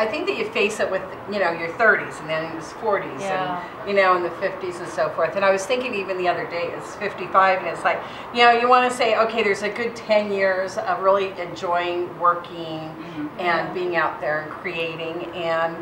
I 0.00 0.06
think 0.06 0.26
that 0.28 0.38
you 0.38 0.46
face 0.46 0.80
it 0.80 0.90
with 0.90 1.02
you 1.30 1.38
know 1.38 1.52
your 1.52 1.68
30s 1.72 2.18
and 2.20 2.28
then 2.28 2.50
it 2.50 2.54
was 2.56 2.72
40s 2.80 3.20
Yeah. 3.20 3.62
and 3.80 3.88
you 3.88 3.94
know 3.94 4.16
in 4.16 4.22
the 4.22 4.30
50s 4.30 4.80
and 4.80 4.88
so 4.88 5.10
forth. 5.10 5.36
And 5.36 5.44
I 5.44 5.50
was 5.52 5.66
thinking 5.66 5.94
even 5.94 6.16
the 6.16 6.26
other 6.26 6.48
day 6.48 6.70
it's 6.72 6.94
55 6.96 7.58
and 7.58 7.66
it's 7.66 7.84
like 7.84 8.00
you 8.34 8.42
know 8.42 8.50
you 8.50 8.66
want 8.66 8.90
to 8.90 8.96
say 8.96 9.18
okay 9.18 9.42
there's 9.42 9.62
a 9.62 9.68
good 9.68 9.94
10 9.94 10.32
years 10.32 10.78
of 10.78 11.00
really 11.00 11.38
enjoying 11.38 12.18
working 12.18 12.80
mm-hmm. 12.80 13.40
and 13.40 13.74
being 13.74 13.96
out 13.96 14.22
there 14.22 14.40
and 14.40 14.50
creating 14.50 15.26
and 15.34 15.76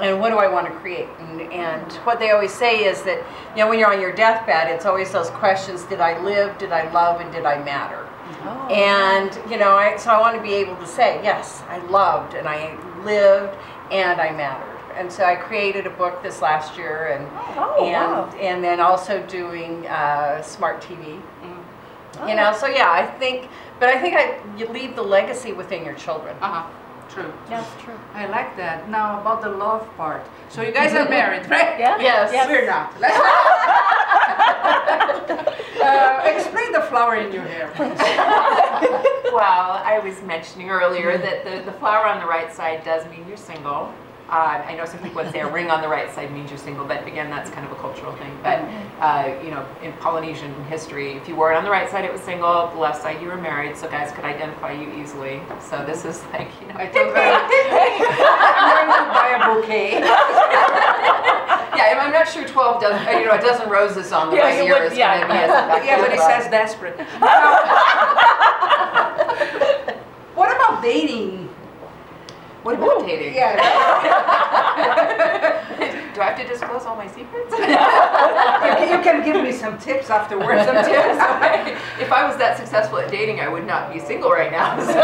and 0.00 0.20
what 0.20 0.28
do 0.28 0.36
I 0.36 0.46
want 0.46 0.66
to 0.66 0.74
create? 0.80 1.08
And, 1.18 1.40
and 1.40 1.90
mm-hmm. 1.90 2.04
what 2.04 2.18
they 2.18 2.32
always 2.32 2.52
say 2.52 2.84
is 2.84 3.00
that 3.04 3.24
you 3.56 3.62
know 3.62 3.70
when 3.70 3.78
you're 3.78 3.90
on 3.90 4.02
your 4.02 4.12
deathbed 4.12 4.68
it's 4.68 4.84
always 4.84 5.10
those 5.12 5.30
questions 5.30 5.84
did 5.84 6.02
I 6.02 6.22
live, 6.22 6.58
did 6.58 6.72
I 6.72 6.92
love, 6.92 7.22
and 7.22 7.32
did 7.32 7.46
I 7.46 7.64
matter? 7.64 8.05
Oh, 8.44 8.68
And 8.68 9.38
you 9.50 9.56
know, 9.58 9.76
I, 9.76 9.96
so 9.96 10.10
I 10.10 10.20
want 10.20 10.36
to 10.36 10.42
be 10.42 10.54
able 10.54 10.76
to 10.76 10.86
say, 10.86 11.20
yes, 11.22 11.62
I 11.68 11.78
loved 11.86 12.34
and 12.34 12.48
I 12.48 12.76
lived 13.04 13.56
and 13.90 14.20
I 14.20 14.30
mattered. 14.32 14.72
And 14.96 15.12
so 15.12 15.24
I 15.24 15.36
created 15.36 15.86
a 15.86 15.90
book 15.90 16.22
this 16.22 16.40
last 16.40 16.76
year, 16.78 17.08
and 17.08 17.28
Oh, 17.56 17.84
and 17.84 17.92
wow. 17.92 18.30
and 18.40 18.64
then 18.64 18.80
also 18.80 19.20
doing 19.26 19.86
uh, 19.86 20.40
smart 20.42 20.80
TV. 20.82 21.20
You 22.26 22.34
know, 22.34 22.54
so 22.58 22.66
yeah, 22.66 22.90
I 22.90 23.04
think, 23.18 23.50
but 23.78 23.90
I 23.90 24.00
think 24.00 24.14
I 24.16 24.38
you 24.56 24.66
leave 24.68 24.96
the 24.96 25.02
legacy 25.02 25.52
within 25.52 25.84
your 25.84 25.92
children. 25.94 26.34
Uh-huh. 26.40 26.66
True. 27.10 27.30
That's 27.46 27.68
true. 27.82 27.98
I 28.14 28.24
like 28.26 28.56
that. 28.56 28.88
Now 28.88 29.20
about 29.20 29.42
the 29.42 29.50
love 29.50 29.86
part. 29.98 30.24
So 30.48 30.62
you 30.62 30.72
guys 30.72 30.94
are 30.94 31.06
married, 31.10 31.46
right? 31.50 31.78
Yeah. 31.78 31.98
Yes. 32.00 32.32
Yes. 32.32 32.48
We're 32.48 32.64
not. 32.66 32.94
Uh, 35.82 36.22
explain 36.24 36.72
the 36.72 36.82
flower 36.82 37.16
in 37.16 37.32
your 37.32 37.44
hair. 37.44 37.72
Well, 39.36 39.82
I 39.84 39.98
was 39.98 40.22
mentioning 40.22 40.70
earlier 40.70 41.18
that 41.18 41.44
the, 41.44 41.70
the 41.70 41.76
flower 41.78 42.06
on 42.06 42.20
the 42.20 42.26
right 42.26 42.50
side 42.50 42.82
does 42.84 43.04
mean 43.10 43.26
you're 43.28 43.36
single. 43.36 43.92
Uh, 44.30 44.62
I 44.64 44.74
know 44.74 44.86
some 44.86 44.98
people 45.00 45.22
would 45.22 45.30
say 45.30 45.40
a 45.40 45.52
ring 45.52 45.70
on 45.70 45.82
the 45.82 45.88
right 45.88 46.10
side 46.10 46.32
means 46.32 46.48
you're 46.50 46.58
single, 46.58 46.86
but 46.86 47.06
again, 47.06 47.28
that's 47.28 47.50
kind 47.50 47.66
of 47.66 47.70
a 47.70 47.74
cultural 47.76 48.12
thing. 48.16 48.32
But 48.42 48.60
uh, 48.98 49.38
you 49.44 49.50
know, 49.50 49.66
in 49.82 49.92
Polynesian 49.94 50.52
history, 50.64 51.12
if 51.12 51.28
you 51.28 51.36
wore 51.36 51.52
it 51.52 51.56
on 51.56 51.64
the 51.64 51.70
right 51.70 51.88
side, 51.90 52.04
it 52.06 52.12
was 52.12 52.22
single. 52.22 52.68
The 52.70 52.78
left 52.78 53.02
side, 53.02 53.20
you 53.20 53.28
were 53.28 53.36
married, 53.36 53.76
so 53.76 53.88
guys 53.88 54.10
could 54.12 54.24
identify 54.24 54.72
you 54.72 54.90
easily. 54.94 55.42
So 55.60 55.84
this 55.84 56.04
is 56.06 56.24
like, 56.32 56.48
you 56.60 56.68
know, 56.68 56.74
I 56.76 56.86
her 56.86 57.14
I'm 58.66 58.88
going 58.88 59.04
to 59.04 59.12
buy 59.12 59.28
a 59.36 59.44
bouquet. 59.54 60.92
yeah. 61.92 61.98
I'm 62.00 62.12
not 62.12 62.28
sure 62.28 62.46
12 62.46 62.80
does, 62.80 63.06
uh, 63.06 63.10
you 63.10 63.24
know, 63.26 63.32
a 63.32 63.40
dozen 63.40 63.68
roses 63.68 64.12
on 64.12 64.30
the 64.30 64.36
Yeah, 64.36 64.42
right 64.42 64.64
you 64.66 64.72
would- 64.72 64.92
is 64.92 64.96
yeah. 64.98 65.18
going 65.18 65.28
to 65.28 65.34
be 65.34 65.38
as 65.40 65.50
effective. 65.64 65.86
Yeah, 65.86 66.00
but 66.00 66.12
it 66.12 66.20
says 66.20 66.48
desperate. 66.50 66.96
what 70.34 70.50
about 70.54 70.82
dating? 70.82 71.48
What 72.62 72.74
about 72.76 73.06
dating? 73.06 73.34
Yeah. 73.34 73.56
Do 76.14 76.20
I 76.22 76.24
have 76.30 76.38
to 76.40 76.46
disclose 76.48 76.86
all 76.86 76.96
my 76.96 77.06
secrets? 77.08 77.50
you, 77.52 77.58
can, 77.58 78.88
you 78.90 78.98
can 79.04 79.22
give 79.24 79.36
me 79.42 79.52
some 79.52 79.76
tips 79.78 80.08
afterwards. 80.08 80.64
Some 80.64 80.76
tips. 80.76 80.88
if 82.00 82.10
I 82.10 82.24
was 82.26 82.36
that 82.38 82.56
successful 82.56 82.98
at 82.98 83.10
dating, 83.10 83.40
I 83.40 83.48
would 83.48 83.66
not 83.66 83.92
be 83.92 83.98
single 84.00 84.30
right 84.30 84.50
now. 84.50 84.78
so. 84.80 84.96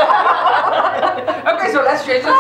Okay, 1.55 1.71
so 1.71 1.83
let's 1.83 2.05
change 2.07 2.25
this. 2.25 2.33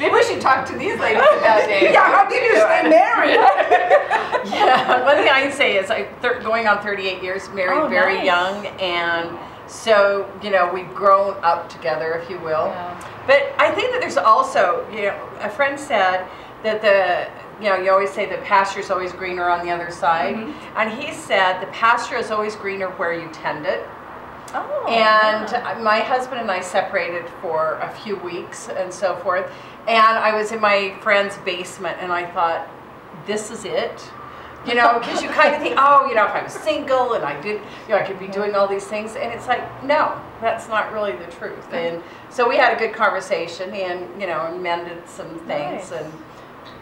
Maybe 0.00 0.12
we 0.12 0.22
should 0.24 0.40
talk 0.40 0.66
to 0.66 0.78
these 0.78 0.98
ladies 0.98 1.22
about 1.22 1.66
dating. 1.66 1.92
Yeah, 1.92 2.04
how 2.04 2.28
did 2.28 2.42
you 2.42 2.56
stay 2.56 2.88
married? 2.88 3.40
Yeah, 4.46 5.04
one 5.04 5.16
thing 5.16 5.28
I 5.28 5.42
can 5.42 5.52
say 5.52 5.76
is 5.76 5.90
I'm 5.90 6.06
thir- 6.20 6.40
going 6.40 6.68
on 6.68 6.80
38 6.80 7.20
years, 7.20 7.48
married 7.48 7.76
Oh, 7.80 7.88
very 7.88 8.14
nice. 8.18 8.26
young, 8.26 8.66
and 8.80 9.36
so 9.66 10.30
you 10.40 10.50
know 10.50 10.70
we've 10.72 10.94
grown 10.94 11.36
up 11.42 11.68
together, 11.68 12.12
if 12.14 12.30
you 12.30 12.38
will. 12.38 12.66
Yeah. 12.68 13.24
But 13.26 13.52
I 13.58 13.72
think 13.74 13.90
that 13.90 14.00
there's 14.00 14.16
also, 14.16 14.86
you 14.92 15.02
know, 15.02 15.28
a 15.40 15.50
friend 15.50 15.78
said 15.78 16.28
that 16.62 16.80
the, 16.80 17.28
you 17.62 17.68
know, 17.70 17.76
you 17.76 17.90
always 17.90 18.10
say 18.12 18.26
the 18.30 18.38
pasture's 18.42 18.88
always 18.90 19.12
greener 19.12 19.48
on 19.50 19.66
the 19.66 19.72
other 19.72 19.90
side, 19.90 20.36
mm-hmm. 20.36 20.78
and 20.78 20.92
he 20.92 21.12
said 21.12 21.60
the 21.60 21.66
pasture 21.72 22.16
is 22.16 22.30
always 22.30 22.54
greener 22.54 22.90
where 22.90 23.12
you 23.12 23.28
tend 23.32 23.66
it. 23.66 23.84
Oh, 24.56 24.86
And 24.88 25.50
yeah. 25.50 25.78
my 25.82 26.00
husband 26.00 26.40
and 26.40 26.50
I 26.50 26.60
separated 26.60 27.28
for 27.42 27.74
a 27.80 27.90
few 28.02 28.16
weeks 28.16 28.68
and 28.68 28.92
so 28.92 29.16
forth. 29.16 29.50
And 29.86 30.18
I 30.18 30.34
was 30.36 30.50
in 30.52 30.60
my 30.60 30.96
friend's 31.00 31.36
basement 31.38 31.98
and 32.00 32.10
I 32.12 32.24
thought, 32.32 32.68
this 33.26 33.50
is 33.50 33.64
it. 33.64 34.10
You 34.66 34.74
know, 34.74 34.98
because 34.98 35.22
you 35.22 35.28
kind 35.28 35.54
of 35.54 35.62
think, 35.62 35.76
oh, 35.78 36.06
you 36.08 36.16
know, 36.16 36.24
if 36.24 36.32
I 36.32 36.42
was 36.42 36.52
single 36.52 37.12
and 37.12 37.24
I 37.24 37.40
did, 37.40 37.60
you 37.86 37.90
know, 37.90 37.98
I 37.98 38.02
could 38.02 38.18
be 38.18 38.26
doing 38.26 38.56
all 38.56 38.66
these 38.66 38.84
things. 38.84 39.14
And 39.14 39.32
it's 39.32 39.46
like, 39.46 39.62
no, 39.84 40.20
that's 40.40 40.68
not 40.68 40.92
really 40.92 41.12
the 41.12 41.26
truth. 41.26 41.72
And 41.72 42.02
so 42.30 42.48
we 42.48 42.56
had 42.56 42.74
a 42.76 42.78
good 42.78 42.92
conversation 42.92 43.70
and, 43.72 44.20
you 44.20 44.26
know, 44.26 44.58
mended 44.58 45.08
some 45.08 45.38
things 45.46 45.90
Nice. 45.90 45.92
and, 45.92 46.12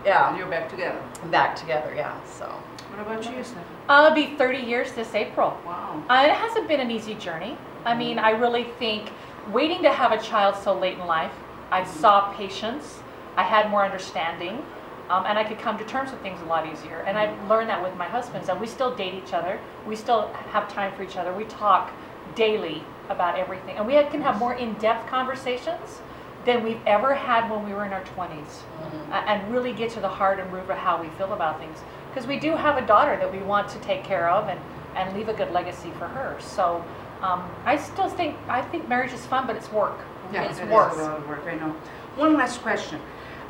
And 0.05 0.13
yeah, 0.13 0.37
you're 0.37 0.49
back 0.49 0.69
together. 0.69 1.03
back 1.31 1.57
together, 1.57 1.95
yeah, 1.95 2.23
so. 2.25 2.45
What 2.91 3.01
about 3.01 3.25
you, 3.25 3.43
Stephanie? 3.43 3.65
Uh, 3.89 4.11
it'll 4.13 4.15
be 4.15 4.37
30 4.37 4.59
years 4.59 4.93
this 4.93 5.15
April. 5.15 5.59
Wow. 5.65 6.05
Uh, 6.11 6.27
it 6.27 6.33
hasn't 6.33 6.69
been 6.69 6.81
an 6.81 6.91
easy 6.91 7.15
journey. 7.15 7.57
I 7.87 7.97
mean, 7.97 8.19
I 8.19 8.31
really 8.31 8.65
think 8.79 9.11
waiting 9.51 9.83
to 9.83 9.91
have 9.91 10.13
a 10.13 10.21
child 10.21 10.57
so 10.63 10.79
late 10.79 10.99
in 10.99 11.07
life, 11.07 11.33
I 11.71 11.85
saw 11.85 12.33
patience, 12.35 13.01
I 13.37 13.45
had 13.45 13.71
more 13.71 13.83
understanding, 13.83 14.63
um, 15.09 15.25
and 15.27 15.39
I 15.39 15.45
could 15.45 15.59
come 15.59 15.79
to 15.79 15.85
terms 15.85 16.11
with 16.11 16.21
things 16.21 16.41
a 16.43 16.45
lot 16.45 16.71
easier. 16.71 17.01
And 17.07 17.17
I've 17.17 17.49
learned 17.49 17.71
that 17.71 17.83
with 17.83 17.97
my 17.97 18.07
husband, 18.07 18.47
and 18.49 18.61
we 18.61 18.67
still 18.67 18.95
date 18.95 19.15
each 19.15 19.33
other. 19.33 19.59
We 19.87 19.97
still 19.97 20.29
have 20.51 20.71
time 20.71 20.95
for 20.95 21.03
each 21.03 21.17
other. 21.17 21.33
We 21.33 21.45
talk 21.45 21.93
daily 22.35 22.85
about 23.09 23.39
everything, 23.39 23.77
and 23.79 23.87
we 23.87 23.95
can 24.05 24.21
have 24.21 24.39
more 24.39 24.53
in-depth 24.53 25.09
conversations 25.09 26.01
than 26.45 26.63
we've 26.63 26.81
ever 26.87 27.15
had 27.15 27.51
when 27.51 27.65
we 27.65 27.73
were 27.73 27.85
in 27.85 27.93
our 27.93 28.03
20s, 28.03 28.63
uh, 29.11 29.15
and 29.27 29.53
really 29.53 29.73
get 29.73 29.91
to 29.91 30.01
the 30.01 30.09
heart 30.09 30.39
and 30.39 30.53
root 30.53 30.69
of 30.69 30.77
how 30.77 31.01
we 31.01 31.09
feel 31.11 31.33
about 31.33 31.59
things. 31.59 31.79
Because 32.11 32.27
we 32.27 32.39
do 32.39 32.55
have 32.55 32.77
a 32.77 32.87
daughter 32.87 33.17
that 33.17 33.33
we 33.33 33.39
want 33.39 33.69
to 33.71 33.79
take 33.81 34.05
care 34.05 34.29
of 34.29 34.49
and, 34.49 34.61
and 34.95 35.17
leave 35.17 35.29
a 35.29 35.35
good 35.35 35.51
legacy 35.53 35.91
for 35.99 36.07
her. 36.09 36.37
So 36.41 36.85
um, 37.23 37.49
I 37.65 37.77
still 37.77 38.09
think 38.09 38.37
I 38.49 38.63
think 38.63 38.89
marriage 38.89 39.13
is 39.13 39.25
fun, 39.27 39.47
but 39.47 39.57
it's 39.57 39.73
work. 39.73 39.99
Yeah, 40.33 40.43
it's 40.45 40.59
it 40.59 40.69
work. 40.69 40.93
a 40.93 40.97
lot 40.97 41.19
of 41.19 41.29
work, 41.29 41.45
I 41.47 41.55
know. 41.55 41.75
One 42.17 42.35
last 42.35 42.61
question. 42.61 43.01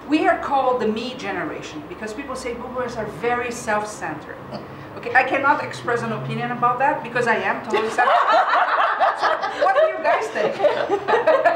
We 0.09 0.27
are 0.27 0.39
called 0.39 0.83
the 0.83 0.87
me 0.87 1.15
generation 1.15 1.83
because 1.89 2.13
people 2.13 2.37
say 2.37 2.55
boomers 2.55 2.97
are 2.97 3.07
very 3.07 3.51
self-centered. 3.51 4.37
Okay, 4.97 5.13
I 5.13 5.25
cannot 5.25 5.63
express 5.65 6.03
an 6.03 6.13
opinion 6.13 6.53
about 6.53 6.79
that 6.79 7.03
because 7.03 7.27
I 7.27 7.35
am 7.35 7.65
totally 7.65 7.91
self-centered. 7.91 9.19
so 9.21 9.65
what 9.65 9.75
do 9.75 9.83
you 9.89 9.99
guys 10.05 10.29
think? 10.29 11.51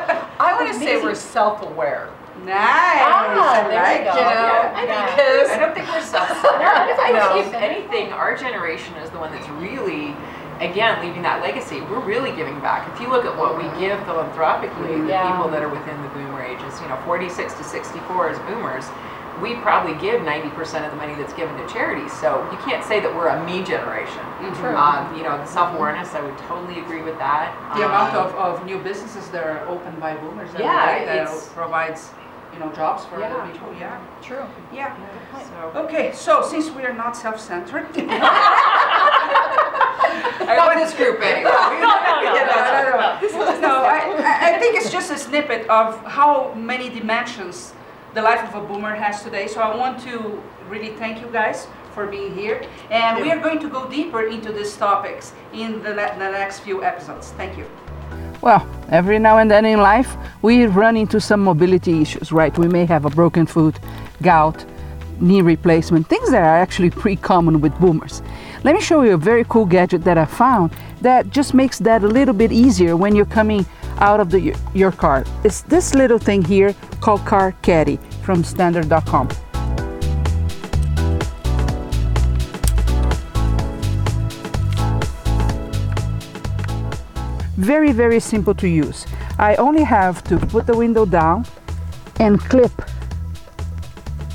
I 0.69 0.73
want 0.73 0.83
to 0.83 0.87
say 0.89 1.03
we're 1.03 1.15
self-aware. 1.15 2.11
Nice. 2.45 2.55
Ah, 2.55 3.65
I 3.65 3.69
there 3.69 3.83
like 3.83 3.99
you 3.99 4.05
go. 4.05 4.15
You 4.15 4.25
know, 4.25 4.31
Yeah. 4.31 4.73
I 4.77 5.11
because 5.11 5.49
don't 5.59 5.75
think 5.75 5.89
we're. 5.89 5.99
I 7.03 7.11
No. 7.13 7.41
if 7.41 7.53
anything, 7.55 8.13
our 8.13 8.37
generation 8.37 8.95
is 8.97 9.11
the 9.11 9.19
one 9.19 9.33
that's 9.33 9.49
really, 9.59 10.15
again, 10.61 11.03
leaving 11.05 11.23
that 11.23 11.43
legacy. 11.43 11.81
We're 11.83 11.99
really 12.05 12.31
giving 12.37 12.61
back. 12.61 12.87
If 12.95 13.01
you 13.01 13.09
look 13.09 13.25
at 13.25 13.37
what 13.37 13.57
we 13.59 13.65
give 13.81 13.99
philanthropically, 14.07 15.03
the 15.03 15.19
people 15.27 15.49
that 15.51 15.63
are 15.63 15.69
within 15.69 16.01
the 16.03 16.09
boomer 16.15 16.43
ages, 16.43 16.79
you 16.81 16.89
know, 16.89 16.97
46 17.05 17.55
to 17.55 17.65
64 17.65 18.31
as 18.31 18.39
boomers, 18.47 18.87
we 19.43 19.55
probably 19.57 19.95
give 20.01 20.21
90% 20.23 20.85
of 20.85 20.91
the 20.91 20.97
money 20.97 21.15
that's 21.15 21.33
given 21.33 21.57
to 21.57 21.67
charities. 21.73 22.13
So 22.13 22.47
you 22.51 22.59
can't 22.59 22.85
say 22.85 23.01
that 23.01 23.15
we're 23.15 23.29
a 23.29 23.45
me 23.45 23.63
generation. 23.63 24.21
True. 24.57 24.75
Um, 24.77 25.15
you 25.17 25.23
know, 25.23 25.37
the 25.39 25.47
self-awareness, 25.47 26.15
I 26.15 26.21
would 26.21 26.37
totally 26.39 26.81
agree 26.81 27.03
with 27.03 27.19
that. 27.19 27.55
The 27.77 27.85
amount 27.87 28.15
Um, 28.15 28.27
of, 28.27 28.35
of 28.35 28.65
new 28.67 28.79
businesses 28.79 29.29
that 29.31 29.45
are 29.45 29.67
opened 29.69 30.01
by 30.01 30.15
boomers 30.17 30.51
every 30.51 30.65
Yeah, 30.65 30.99
day 30.99 31.05
that 31.07 31.29
provides, 31.55 32.11
you 32.53 32.59
you 32.59 32.65
know, 32.65 32.73
jobs 32.73 33.05
for 33.05 33.21
Yeah. 33.21 33.27
other 33.37 33.53
people. 33.53 33.69
Yeah, 33.79 33.99
True. 34.23 34.45
yeah. 34.73 34.97
So, 35.73 35.81
Okay, 35.85 36.13
so 36.13 36.43
since 36.43 36.71
we 36.71 36.83
are 36.85 36.95
not 36.95 37.15
self-centered, 37.17 37.87
I 40.51 40.57
love 40.57 40.75
this 40.77 40.95
group 40.95 41.21
anyway. 41.21 41.51
No, 41.51 41.51
no, 41.51 41.79
no. 41.79 42.23
Yeah, 42.35 42.45
no, 43.23 43.39
no, 43.39 43.51
no. 43.55 43.61
No, 43.61 43.75
I, 43.85 43.99
I- 44.19 44.55
I 44.55 44.59
think 44.59 44.77
it's 44.77 44.91
just 44.91 45.11
a 45.11 45.19
snippet 45.19 45.69
of 45.69 46.03
how 46.05 46.53
many 46.55 46.89
dimensions 46.89 47.75
the 48.15 48.23
life 48.23 48.43
of 48.49 48.63
a 48.63 48.67
boomer 48.67 48.95
has 48.95 49.23
today. 49.23 49.47
So 49.47 49.61
I 49.61 49.77
want 49.77 50.01
to 50.03 50.43
really 50.69 50.91
thank 50.97 51.21
you 51.21 51.29
guys 51.33 51.67
for 51.95 52.07
being 52.07 52.35
here. 52.35 52.65
And 52.91 53.21
we 53.21 53.31
are 53.31 53.41
going 53.41 53.59
to 53.61 53.69
go 53.69 53.89
deeper 53.89 54.23
into 54.27 54.53
these 54.53 54.77
topics 54.77 55.33
in 55.53 55.83
the, 55.83 55.95
ne- 55.95 56.15
the 56.19 56.31
next 56.31 56.61
few 56.61 56.85
episodes. 56.85 57.33
Thank 57.33 57.59
you. 57.59 57.67
Well, 58.41 58.67
every 58.89 59.19
now 59.19 59.39
and 59.39 59.51
then 59.51 59.65
in 59.65 59.81
life, 59.81 60.17
we 60.43 60.67
run 60.67 60.97
into 60.97 61.21
some 61.21 61.43
mobility 61.43 62.01
issues, 62.03 62.31
right? 62.31 62.57
We 62.57 62.69
may 62.69 62.87
have 62.87 63.05
a 63.05 63.11
broken 63.11 63.47
foot, 63.47 63.79
gout, 64.23 64.65
knee 65.21 65.43
replacement, 65.43 66.07
things 66.07 66.31
that 66.31 66.43
are 66.43 66.57
actually 66.57 66.91
pretty 67.03 67.21
common 67.21 67.61
with 67.61 67.77
boomers. 67.81 68.23
Let 68.65 68.75
me 68.75 68.81
show 68.81 69.03
you 69.03 69.15
a 69.15 69.17
very 69.17 69.45
cool 69.49 69.67
gadget 69.67 70.05
that 70.05 70.19
I 70.19 70.25
found 70.25 70.73
that 71.01 71.31
just 71.31 71.55
makes 71.55 71.79
that 71.81 72.03
a 72.05 72.09
little 72.09 72.35
bit 72.35 72.53
easier 72.53 72.97
when 72.97 73.15
you're 73.17 73.27
coming 73.27 73.67
out 73.99 74.21
of 74.21 74.31
the, 74.31 74.55
your 74.75 74.93
car. 74.93 75.25
It's 75.45 75.63
this 75.63 75.95
little 75.95 76.19
thing 76.19 76.45
here 76.45 76.75
called 77.01 77.25
Car 77.25 77.53
Caddy 77.63 77.99
from 78.23 78.45
Stander.com. 78.45 79.29
Very, 87.57 87.93
very 87.93 88.21
simple 88.21 88.55
to 88.55 88.69
use. 88.69 89.05
I 89.39 89.57
only 89.57 89.83
have 89.83 90.23
to 90.25 90.39
put 90.39 90.67
the 90.67 90.77
window 90.77 91.05
down 91.05 91.45
and 92.21 92.41
clip 92.41 92.73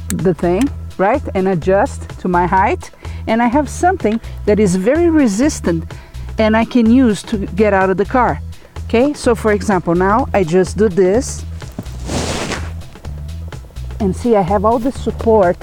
the 0.10 0.34
thing, 0.34 0.62
right? 0.98 1.22
And 1.34 1.48
adjust 1.48 2.10
to 2.20 2.28
my 2.28 2.46
height. 2.46 2.92
And 3.28 3.42
I 3.42 3.48
have 3.48 3.70
something 3.70 4.20
that 4.46 4.60
is 4.60 4.76
very 4.76 5.10
resistant 5.10 5.94
and 6.38 6.58
I 6.58 6.66
can 6.66 6.90
use 6.90 7.24
to 7.24 7.38
get 7.38 7.74
out 7.74 7.90
of 7.90 7.98
the 7.98 8.06
car. 8.06 8.40
Okay, 8.86 9.14
so 9.14 9.34
for 9.36 9.54
example, 9.54 9.96
now 9.96 10.28
I 10.34 10.44
just 10.44 10.78
do 10.78 10.90
this 10.90 11.46
and 14.04 14.16
see 14.16 14.36
I 14.36 14.42
have 14.42 14.66
all 14.66 14.80
the 14.80 14.92
support 14.92 15.58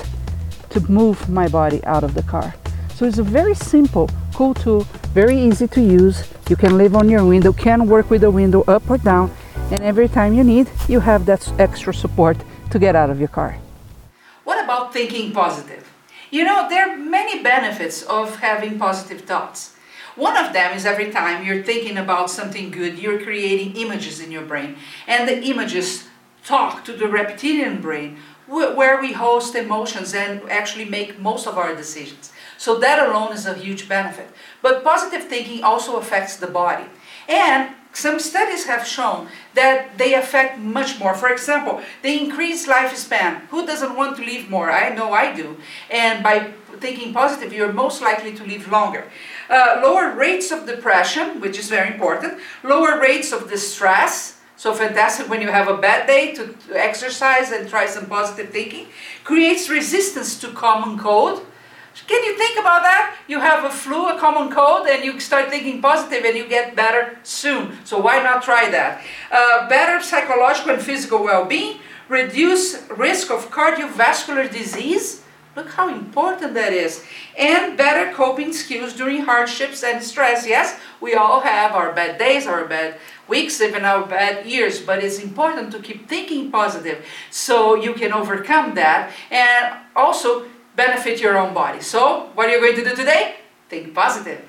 to 0.71 0.81
move 0.91 1.29
my 1.29 1.47
body 1.47 1.85
out 1.85 2.03
of 2.03 2.15
the 2.15 2.23
car. 2.23 2.55
So 2.95 3.05
it's 3.05 3.19
a 3.19 3.23
very 3.23 3.55
simple, 3.55 4.09
cool 4.35 4.55
tool, 4.55 4.81
very 5.13 5.39
easy 5.39 5.69
to 5.69 5.81
use. 5.81 6.27
You 6.49 6.57
can 6.57 6.79
live 6.79 6.97
on 6.97 7.09
your 7.09 7.25
window, 7.25 7.53
can 7.53 7.87
work 7.87 8.09
with 8.11 8.23
the 8.23 8.31
window 8.31 8.63
up 8.67 8.89
or 8.89 8.99
down, 8.99 9.31
and 9.71 9.83
every 9.83 10.09
time 10.09 10.33
you 10.35 10.43
need, 10.43 10.69
you 10.89 11.01
have 11.01 11.27
that 11.27 11.53
extra 11.59 11.93
support 11.93 12.37
to 12.71 12.79
get 12.79 12.97
out 12.97 13.11
of 13.11 13.19
your 13.19 13.29
car. 13.29 13.59
What 14.45 14.65
about 14.65 14.93
thinking 14.93 15.33
positive? 15.33 15.93
You 16.31 16.45
know, 16.45 16.69
there 16.69 16.91
are 16.91 16.97
many 16.97 17.43
benefits 17.43 18.03
of 18.03 18.37
having 18.37 18.79
positive 18.79 19.23
thoughts. 19.23 19.75
One 20.17 20.37
of 20.37 20.53
them 20.53 20.77
is 20.77 20.87
every 20.87 21.11
time 21.11 21.45
you're 21.45 21.63
thinking 21.63 21.99
about 21.99 22.31
something 22.31 22.71
good, 22.71 22.99
you're 22.99 23.21
creating 23.21 23.77
images 23.77 24.21
in 24.21 24.31
your 24.33 24.45
brain, 24.45 24.77
and 25.07 25.29
the 25.29 25.43
images 25.43 26.09
talk 26.45 26.85
to 26.85 26.93
the 26.93 27.07
reptilian 27.07 27.81
brain 27.81 28.19
where 28.51 29.01
we 29.01 29.13
host 29.13 29.55
emotions 29.55 30.13
and 30.13 30.43
actually 30.51 30.85
make 30.85 31.21
most 31.21 31.47
of 31.47 31.57
our 31.57 31.75
decisions. 31.75 32.33
So 32.59 32.79
that 32.81 32.99
alone 33.09 33.33
is 33.33 33.47
a 33.47 33.55
huge 33.55 33.89
benefit. 33.89 34.29
But 34.61 34.85
positive 34.85 35.25
thinking 35.25 35.63
also 35.63 35.97
affects 35.97 36.37
the 36.37 36.49
body. 36.49 36.85
And 37.29 37.75
some 37.93 38.19
studies 38.19 38.67
have 38.67 38.87
shown 38.87 39.29
that 39.55 39.99
they 39.99 40.15
affect 40.15 40.59
much 40.59 40.99
more. 40.99 41.15
For 41.15 41.29
example, 41.29 41.81
they 42.03 42.19
increase 42.19 42.67
lifespan. 42.67 43.47
Who 43.51 43.67
doesn't 43.67 43.97
want 43.97 44.17
to 44.17 44.25
live 44.25 44.51
more? 44.51 44.71
I 44.71 44.95
know 44.95 45.13
I 45.13 45.35
do. 45.35 45.57
And 45.91 46.23
by 46.23 46.53
thinking 46.81 47.13
positive, 47.13 47.53
you're 47.53 47.73
most 47.73 48.03
likely 48.03 48.35
to 48.35 48.45
live 48.45 48.71
longer. 48.71 49.05
Uh, 49.49 49.81
lower 49.83 50.13
rates 50.15 50.51
of 50.51 50.67
depression, 50.67 51.41
which 51.41 51.59
is 51.59 51.69
very 51.69 51.93
important. 51.93 52.41
Lower 52.63 52.99
rates 52.99 53.33
of 53.33 53.49
distress. 53.49 54.40
So 54.61 54.75
fantastic 54.75 55.31
when 55.31 55.41
you 55.41 55.49
have 55.49 55.69
a 55.69 55.79
bad 55.79 56.07
day 56.07 56.35
to, 56.35 56.49
to 56.69 56.79
exercise 56.79 57.51
and 57.51 57.67
try 57.67 57.87
some 57.87 58.05
positive 58.05 58.51
thinking. 58.51 58.89
Creates 59.25 59.71
resistance 59.71 60.39
to 60.41 60.49
common 60.49 60.99
cold. 60.99 61.47
Can 62.07 62.23
you 62.23 62.37
think 62.37 62.59
about 62.59 62.83
that? 62.83 63.17
You 63.27 63.41
have 63.41 63.65
a 63.65 63.71
flu, 63.71 64.09
a 64.11 64.19
common 64.19 64.53
cold, 64.53 64.87
and 64.87 65.03
you 65.03 65.19
start 65.19 65.49
thinking 65.49 65.81
positive 65.81 66.27
and 66.27 66.37
you 66.37 66.47
get 66.47 66.77
better 66.77 67.17
soon. 67.23 67.79
So 67.87 67.99
why 68.03 68.23
not 68.23 68.43
try 68.43 68.69
that? 68.69 69.03
Uh, 69.33 69.67
better 69.71 70.03
psychological 70.03 70.75
and 70.75 70.83
physical 70.83 71.25
well-being, 71.25 71.79
reduce 72.11 72.87
risk 72.91 73.31
of 73.31 73.51
cardiovascular 73.51 74.53
disease. 74.53 75.23
Look 75.57 75.71
how 75.71 75.89
important 75.89 76.55
that 76.55 76.73
is. 76.73 77.05
And 77.37 77.77
better 77.77 78.13
coping 78.13 78.53
skills 78.53 78.93
during 78.93 79.23
hardships 79.23 79.83
and 79.83 80.03
stress. 80.03 80.47
Yes, 80.47 80.79
we 81.01 81.15
all 81.15 81.41
have 81.41 81.73
our 81.73 81.93
bad 81.93 82.19
days, 82.19 82.47
our 82.47 82.67
bad 82.67 82.99
weeks, 83.31 83.61
even 83.61 83.85
our 83.85 84.07
bad 84.07 84.45
years, 84.45 84.81
but 84.81 85.03
it's 85.03 85.19
important 85.21 85.73
to 85.73 85.79
keep 85.81 86.09
thinking 86.09 86.51
positive 86.51 87.05
so 87.31 87.75
you 87.75 87.95
can 87.95 88.13
overcome 88.13 88.75
that 88.75 89.13
and 89.31 89.77
also 89.97 90.45
benefit 90.77 91.21
your 91.21 91.39
own 91.39 91.55
body. 91.55 91.81
So, 91.81 92.29
what 92.35 92.49
are 92.49 92.53
you 92.53 92.61
going 92.61 92.77
to 92.77 92.91
do 92.91 92.97
today? 92.97 93.37
Think 93.69 93.95
positive. 93.95 94.45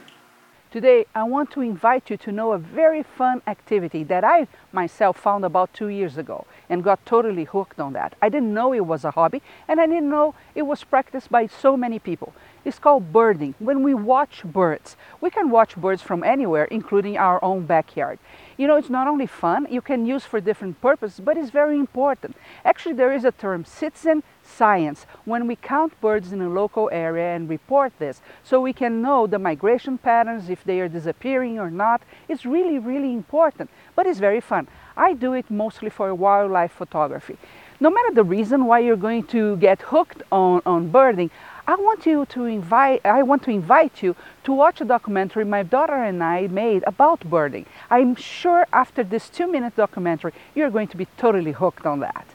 Today, 0.71 1.05
I 1.13 1.23
want 1.23 1.51
to 1.51 1.59
invite 1.59 2.09
you 2.09 2.15
to 2.15 2.31
know 2.31 2.53
a 2.53 2.57
very 2.57 3.03
fun 3.03 3.41
activity 3.45 4.05
that 4.05 4.23
I 4.23 4.47
myself 4.71 5.17
found 5.17 5.43
about 5.43 5.73
two 5.73 5.89
years 5.89 6.17
ago 6.17 6.45
and 6.69 6.81
got 6.81 7.05
totally 7.05 7.43
hooked 7.43 7.81
on 7.81 7.91
that. 7.91 8.15
I 8.21 8.29
didn't 8.29 8.53
know 8.53 8.71
it 8.71 8.85
was 8.85 9.03
a 9.03 9.11
hobby 9.11 9.41
and 9.67 9.81
I 9.81 9.85
didn't 9.85 10.09
know 10.09 10.33
it 10.55 10.61
was 10.61 10.85
practiced 10.85 11.29
by 11.29 11.47
so 11.47 11.75
many 11.75 11.99
people. 11.99 12.31
It's 12.63 12.79
called 12.79 13.11
birding. 13.11 13.53
When 13.59 13.83
we 13.83 13.93
watch 13.93 14.43
birds, 14.45 14.95
we 15.19 15.29
can 15.29 15.49
watch 15.49 15.75
birds 15.75 16.01
from 16.01 16.23
anywhere, 16.23 16.65
including 16.65 17.17
our 17.17 17.43
own 17.43 17.65
backyard. 17.65 18.19
You 18.57 18.67
know, 18.67 18.75
it's 18.75 18.89
not 18.89 19.07
only 19.07 19.25
fun, 19.25 19.67
you 19.69 19.81
can 19.81 20.05
use 20.05 20.25
for 20.25 20.39
different 20.41 20.81
purposes, 20.81 21.19
but 21.19 21.37
it's 21.37 21.49
very 21.49 21.79
important. 21.79 22.35
Actually, 22.65 22.95
there 22.95 23.13
is 23.13 23.25
a 23.25 23.31
term, 23.31 23.65
citizen 23.65 24.23
science, 24.43 25.05
when 25.25 25.47
we 25.47 25.55
count 25.55 25.99
birds 26.01 26.31
in 26.33 26.41
a 26.41 26.49
local 26.49 26.89
area 26.91 27.35
and 27.35 27.49
report 27.49 27.93
this, 27.99 28.21
so 28.43 28.59
we 28.59 28.73
can 28.73 29.01
know 29.01 29.25
the 29.25 29.39
migration 29.39 29.97
patterns, 29.97 30.49
if 30.49 30.63
they 30.63 30.79
are 30.79 30.89
disappearing 30.89 31.59
or 31.59 31.71
not. 31.71 32.01
It's 32.27 32.45
really, 32.45 32.77
really 32.77 33.13
important, 33.13 33.69
but 33.95 34.05
it's 34.05 34.19
very 34.19 34.41
fun. 34.41 34.67
I 34.97 35.13
do 35.13 35.33
it 35.33 35.49
mostly 35.49 35.89
for 35.89 36.13
wildlife 36.13 36.71
photography. 36.71 37.37
No 37.79 37.89
matter 37.89 38.13
the 38.13 38.23
reason 38.23 38.65
why 38.65 38.79
you're 38.79 38.95
going 38.95 39.23
to 39.27 39.57
get 39.57 39.81
hooked 39.81 40.21
on, 40.31 40.61
on 40.67 40.89
birding, 40.89 41.31
I 41.71 41.75
want 41.75 42.05
you 42.05 42.25
to 42.25 42.43
invite 42.43 43.05
I 43.05 43.23
want 43.23 43.43
to 43.43 43.49
invite 43.49 44.03
you 44.03 44.13
to 44.43 44.51
watch 44.51 44.81
a 44.81 44.83
documentary 44.83 45.45
my 45.45 45.63
daughter 45.63 45.95
and 45.95 46.21
I 46.21 46.47
made 46.47 46.83
about 46.85 47.21
birding. 47.21 47.65
I'm 47.89 48.13
sure 48.15 48.67
after 48.73 49.05
this 49.05 49.29
2-minute 49.29 49.77
documentary 49.77 50.33
you're 50.53 50.69
going 50.69 50.89
to 50.89 50.97
be 50.97 51.07
totally 51.15 51.53
hooked 51.53 51.85
on 51.85 52.01
that. 52.01 52.27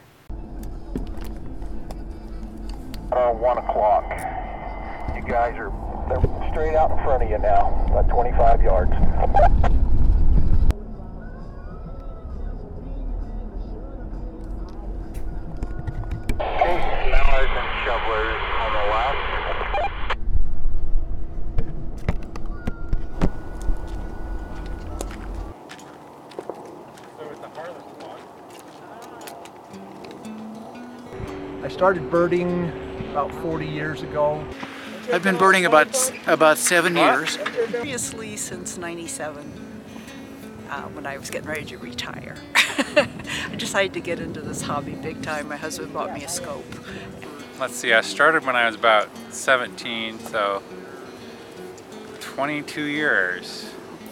Uh, 3.11 3.31
one 3.33 3.59
o'clock. 3.59 4.09
You 5.15 5.21
guys 5.21 5.53
are 5.59 5.71
they're 6.09 6.49
straight 6.49 6.75
out 6.75 6.89
in 6.89 6.97
front 7.03 7.21
of 7.21 7.29
you 7.29 7.37
now, 7.37 7.85
about 7.91 8.09
25 8.09 8.63
yards. 8.63 8.91
Okay, 16.41 16.77
mallard 17.11 17.49
and 17.53 17.69
shovelers 17.85 18.41
on 18.63 18.73
the 18.73 18.85
left. 18.89 19.26
I 31.67 31.69
started 31.69 32.09
birding 32.09 32.69
about 33.11 33.29
40 33.41 33.67
years 33.67 34.01
ago. 34.01 34.41
I've 35.11 35.21
been 35.21 35.35
birding 35.37 35.65
about 35.65 36.13
about 36.25 36.57
seven 36.57 36.95
years. 36.95 37.35
Previously, 37.35 38.37
since 38.37 38.77
97, 38.77 39.51
uh, 40.69 40.83
when 40.83 41.05
I 41.05 41.17
was 41.17 41.29
getting 41.29 41.49
ready 41.49 41.65
to 41.65 41.77
retire. 41.77 42.37
I 42.55 43.55
decided 43.57 43.91
to 43.95 43.99
get 43.99 44.21
into 44.21 44.39
this 44.39 44.61
hobby 44.61 44.93
big 44.93 45.21
time. 45.21 45.49
My 45.49 45.57
husband 45.57 45.91
bought 45.91 46.13
me 46.13 46.23
a 46.23 46.29
scope. 46.29 46.63
Let's 47.59 47.75
see, 47.75 47.91
I 47.91 47.99
started 47.99 48.45
when 48.45 48.55
I 48.55 48.65
was 48.67 48.75
about 48.75 49.09
17, 49.31 50.19
so 50.19 50.63
22 52.21 52.83
years. 52.83 53.69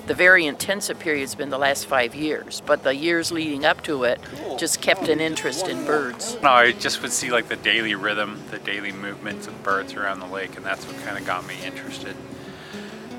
The 0.07 0.13
very 0.13 0.45
intensive 0.45 0.99
period's 0.99 1.33
been 1.33 1.49
the 1.49 1.57
last 1.57 1.87
five 1.87 2.13
years, 2.13 2.61
but 2.65 2.83
the 2.83 2.93
years 2.93 3.31
leading 3.31 3.65
up 3.65 3.81
to 3.83 4.03
it 4.03 4.19
just 4.59 4.79
kept 4.79 5.07
an 5.07 5.19
interest 5.19 5.67
in 5.67 5.83
birds. 5.83 6.37
No, 6.43 6.49
I 6.49 6.73
just 6.73 7.01
would 7.01 7.11
see 7.11 7.31
like 7.31 7.47
the 7.47 7.55
daily 7.55 7.95
rhythm, 7.95 8.39
the 8.51 8.59
daily 8.59 8.91
movements 8.91 9.47
of 9.47 9.63
birds 9.63 9.95
around 9.95 10.19
the 10.19 10.27
lake, 10.27 10.57
and 10.57 10.63
that's 10.65 10.85
what 10.85 10.95
kind 11.03 11.17
of 11.17 11.25
got 11.25 11.47
me 11.47 11.55
interested. 11.65 12.15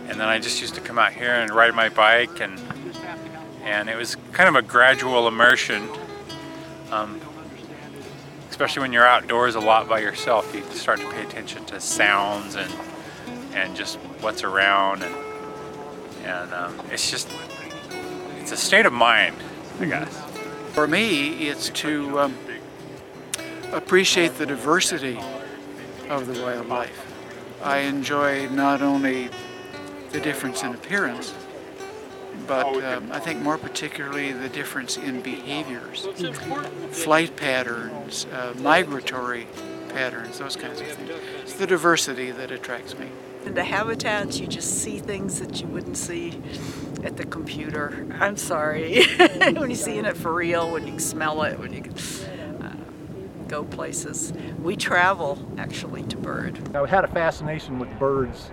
And 0.09 0.21
then 0.21 0.29
I 0.29 0.39
just 0.39 0.61
used 0.61 0.77
to 0.77 0.81
come 0.81 0.97
out 0.97 1.13
here 1.13 1.35
and 1.35 1.51
ride 1.51 1.75
my 1.75 1.89
bike, 1.89 2.41
and 2.41 2.61
and 3.65 3.89
it 3.91 3.97
was 3.97 4.17
kind 4.33 4.49
of 4.49 4.55
a 4.55 4.63
gradual 4.63 5.27
immersion. 5.27 5.89
Um, 6.93 7.21
especially 8.49 8.83
when 8.83 8.93
you're 8.93 9.07
outdoors 9.07 9.57
a 9.57 9.61
lot 9.61 9.89
by 9.89 9.99
yourself, 9.99 10.55
you 10.55 10.63
start 10.71 11.01
to 11.01 11.11
pay 11.11 11.23
attention 11.23 11.65
to 11.65 11.81
sounds 11.81 12.55
and 12.55 12.73
and 13.55 13.75
just 13.75 13.97
what's 14.21 14.45
around, 14.45 15.03
and 15.03 15.26
and 16.27 16.53
um, 16.53 16.81
it's 16.91 17.11
just 17.11 17.29
it's 18.41 18.53
a 18.53 18.57
state 18.57 18.87
of 18.87 18.93
mind, 18.93 19.37
I 19.81 19.87
guess. 19.87 20.23
For 20.73 20.87
me, 20.87 21.49
it's 21.49 21.71
to 21.71 22.21
um, 22.21 22.37
appreciate 23.73 24.37
the 24.37 24.47
diversity 24.47 25.19
of 26.09 26.27
the 26.27 26.43
wildlife. 26.43 27.03
I 27.63 27.79
enjoy 27.79 28.49
not 28.49 28.83
only 28.83 29.31
the 30.11 30.21
difference 30.21 30.63
in 30.63 30.75
appearance, 30.75 31.33
but 32.47 32.67
um, 32.85 33.11
I 33.11 33.19
think 33.19 33.41
more 33.41 33.59
particularly 33.59 34.33
the 34.33 34.49
difference 34.49 34.97
in 34.97 35.23
behaviors, 35.23 36.07
flight 36.91 37.35
patterns, 37.37 38.27
uh, 38.33 38.55
migratory 38.59 39.49
patterns, 39.89 40.39
those 40.39 40.57
kinds 40.57 40.81
of 40.81 40.89
things. 40.89 41.11
It's 41.43 41.55
the 41.55 41.67
diversity 41.67 42.31
that 42.33 42.51
attracts 42.51 42.97
me. 42.99 43.09
In 43.47 43.55
the 43.55 43.65
habitats, 43.65 44.41
you 44.41 44.49
just 44.49 44.83
see 44.83 44.99
things 44.99 45.39
that 45.39 45.61
you 45.61 45.69
wouldn't 45.69 45.97
see 45.97 46.41
at 47.05 47.17
the 47.17 47.25
computer. 47.25 48.05
I'm 48.19 48.37
sorry. 48.37 49.05
when 49.55 49.71
you 49.71 49.77
see 49.77 49.99
it 49.99 50.17
for 50.17 50.35
real, 50.35 50.73
when 50.73 50.87
you 50.89 50.99
smell 50.99 51.43
it, 51.45 51.57
when 51.59 51.73
you 51.73 51.85
uh, 52.61 52.73
go 53.47 53.63
places. 53.63 54.33
We 54.61 54.75
travel 54.75 55.39
actually 55.59 56.03
to 56.05 56.17
bird. 56.17 56.77
I 56.77 56.85
had 56.87 57.05
a 57.05 57.09
fascination 57.09 57.79
with 57.79 57.89
birds 58.01 58.51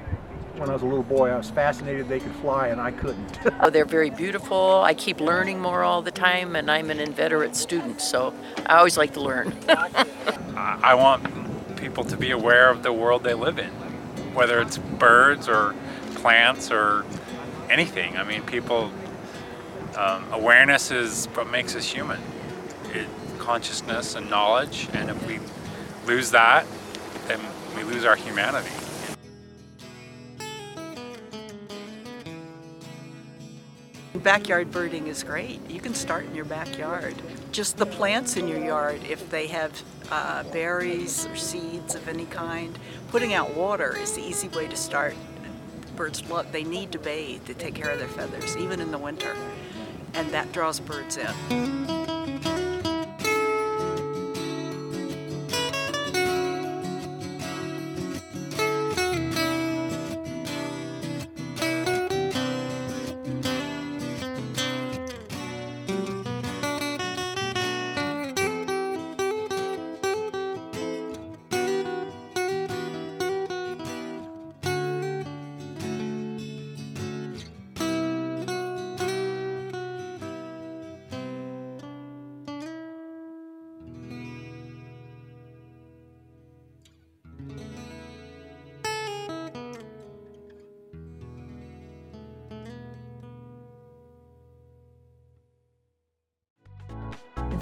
when 0.57 0.69
I 0.69 0.73
was 0.73 0.83
a 0.83 0.85
little 0.85 1.01
boy. 1.01 1.29
I 1.29 1.37
was 1.37 1.49
fascinated 1.49 2.07
they 2.07 2.19
could 2.19 2.35
fly 2.35 2.67
and 2.67 2.79
I 2.79 2.91
couldn't. 2.91 3.39
oh, 3.61 3.71
they're 3.71 3.85
very 3.85 4.11
beautiful. 4.11 4.81
I 4.83 4.93
keep 4.93 5.19
learning 5.19 5.59
more 5.59 5.83
all 5.83 6.03
the 6.03 6.11
time, 6.11 6.55
and 6.55 6.69
I'm 6.69 6.91
an 6.91 6.99
inveterate 6.99 7.55
student, 7.55 7.99
so 7.99 8.33
I 8.67 8.77
always 8.77 8.97
like 8.97 9.13
to 9.13 9.21
learn. 9.21 9.57
I 10.55 10.93
want 10.93 11.75
people 11.77 12.03
to 12.05 12.15
be 12.15 12.31
aware 12.31 12.69
of 12.69 12.83
the 12.83 12.93
world 12.93 13.23
they 13.23 13.33
live 13.33 13.57
in, 13.57 13.71
whether 14.33 14.59
it's 14.61 14.77
birds 14.77 15.47
or 15.47 15.75
plants 16.15 16.71
or 16.71 17.05
anything. 17.69 18.17
I 18.17 18.23
mean, 18.23 18.41
people, 18.43 18.91
um, 19.97 20.25
awareness 20.31 20.91
is 20.91 21.27
what 21.33 21.49
makes 21.49 21.75
us 21.75 21.85
human. 21.85 22.19
It, 22.93 23.07
consciousness 23.37 24.15
and 24.15 24.29
knowledge, 24.29 24.87
and 24.93 25.09
if 25.09 25.27
we 25.27 25.39
lose 26.07 26.31
that, 26.31 26.65
then 27.27 27.39
we 27.75 27.83
lose 27.83 28.05
our 28.05 28.15
humanity. 28.15 28.69
Backyard 34.15 34.71
birding 34.71 35.07
is 35.07 35.23
great. 35.23 35.59
You 35.69 35.81
can 35.81 35.93
start 35.93 36.23
in 36.23 36.33
your 36.33 36.45
backyard. 36.45 37.15
Just 37.51 37.75
the 37.75 37.85
plants 37.85 38.37
in 38.37 38.47
your 38.47 38.63
yard, 38.63 39.01
if 39.09 39.29
they 39.29 39.47
have 39.47 39.83
uh, 40.13 40.43
berries 40.51 41.25
or 41.25 41.35
seeds 41.35 41.95
of 41.95 42.07
any 42.07 42.25
kind, 42.25 42.77
putting 43.09 43.33
out 43.33 43.55
water 43.55 43.97
is 43.97 44.13
the 44.13 44.21
easy 44.21 44.47
way 44.49 44.67
to 44.67 44.75
start. 44.75 45.15
Birds 45.95 46.27
love, 46.29 46.51
they 46.51 46.63
need 46.63 46.91
to 46.91 46.99
bathe 46.99 47.45
to 47.45 47.53
take 47.53 47.75
care 47.75 47.89
of 47.89 47.99
their 47.99 48.07
feathers, 48.07 48.55
even 48.57 48.79
in 48.79 48.91
the 48.91 48.97
winter. 48.97 49.35
And 50.13 50.29
that 50.29 50.51
draws 50.51 50.79
birds 50.79 51.17
in. 51.17 52.12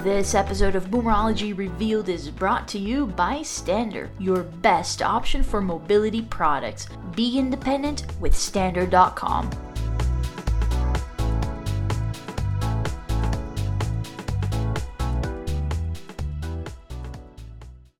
This 0.02 0.34
episode 0.34 0.74
of 0.74 0.90
Boomerology 0.90 1.56
Revealed 1.56 2.08
is 2.08 2.28
brought 2.28 2.66
to 2.68 2.78
you 2.78 3.06
by 3.06 3.42
Stander, 3.42 4.10
your 4.18 4.42
best 4.42 5.00
option 5.00 5.44
for 5.44 5.60
mobility 5.60 6.22
products. 6.22 6.88
Be 7.14 7.38
independent 7.38 8.04
with 8.18 8.36
Stander.com. 8.36 9.48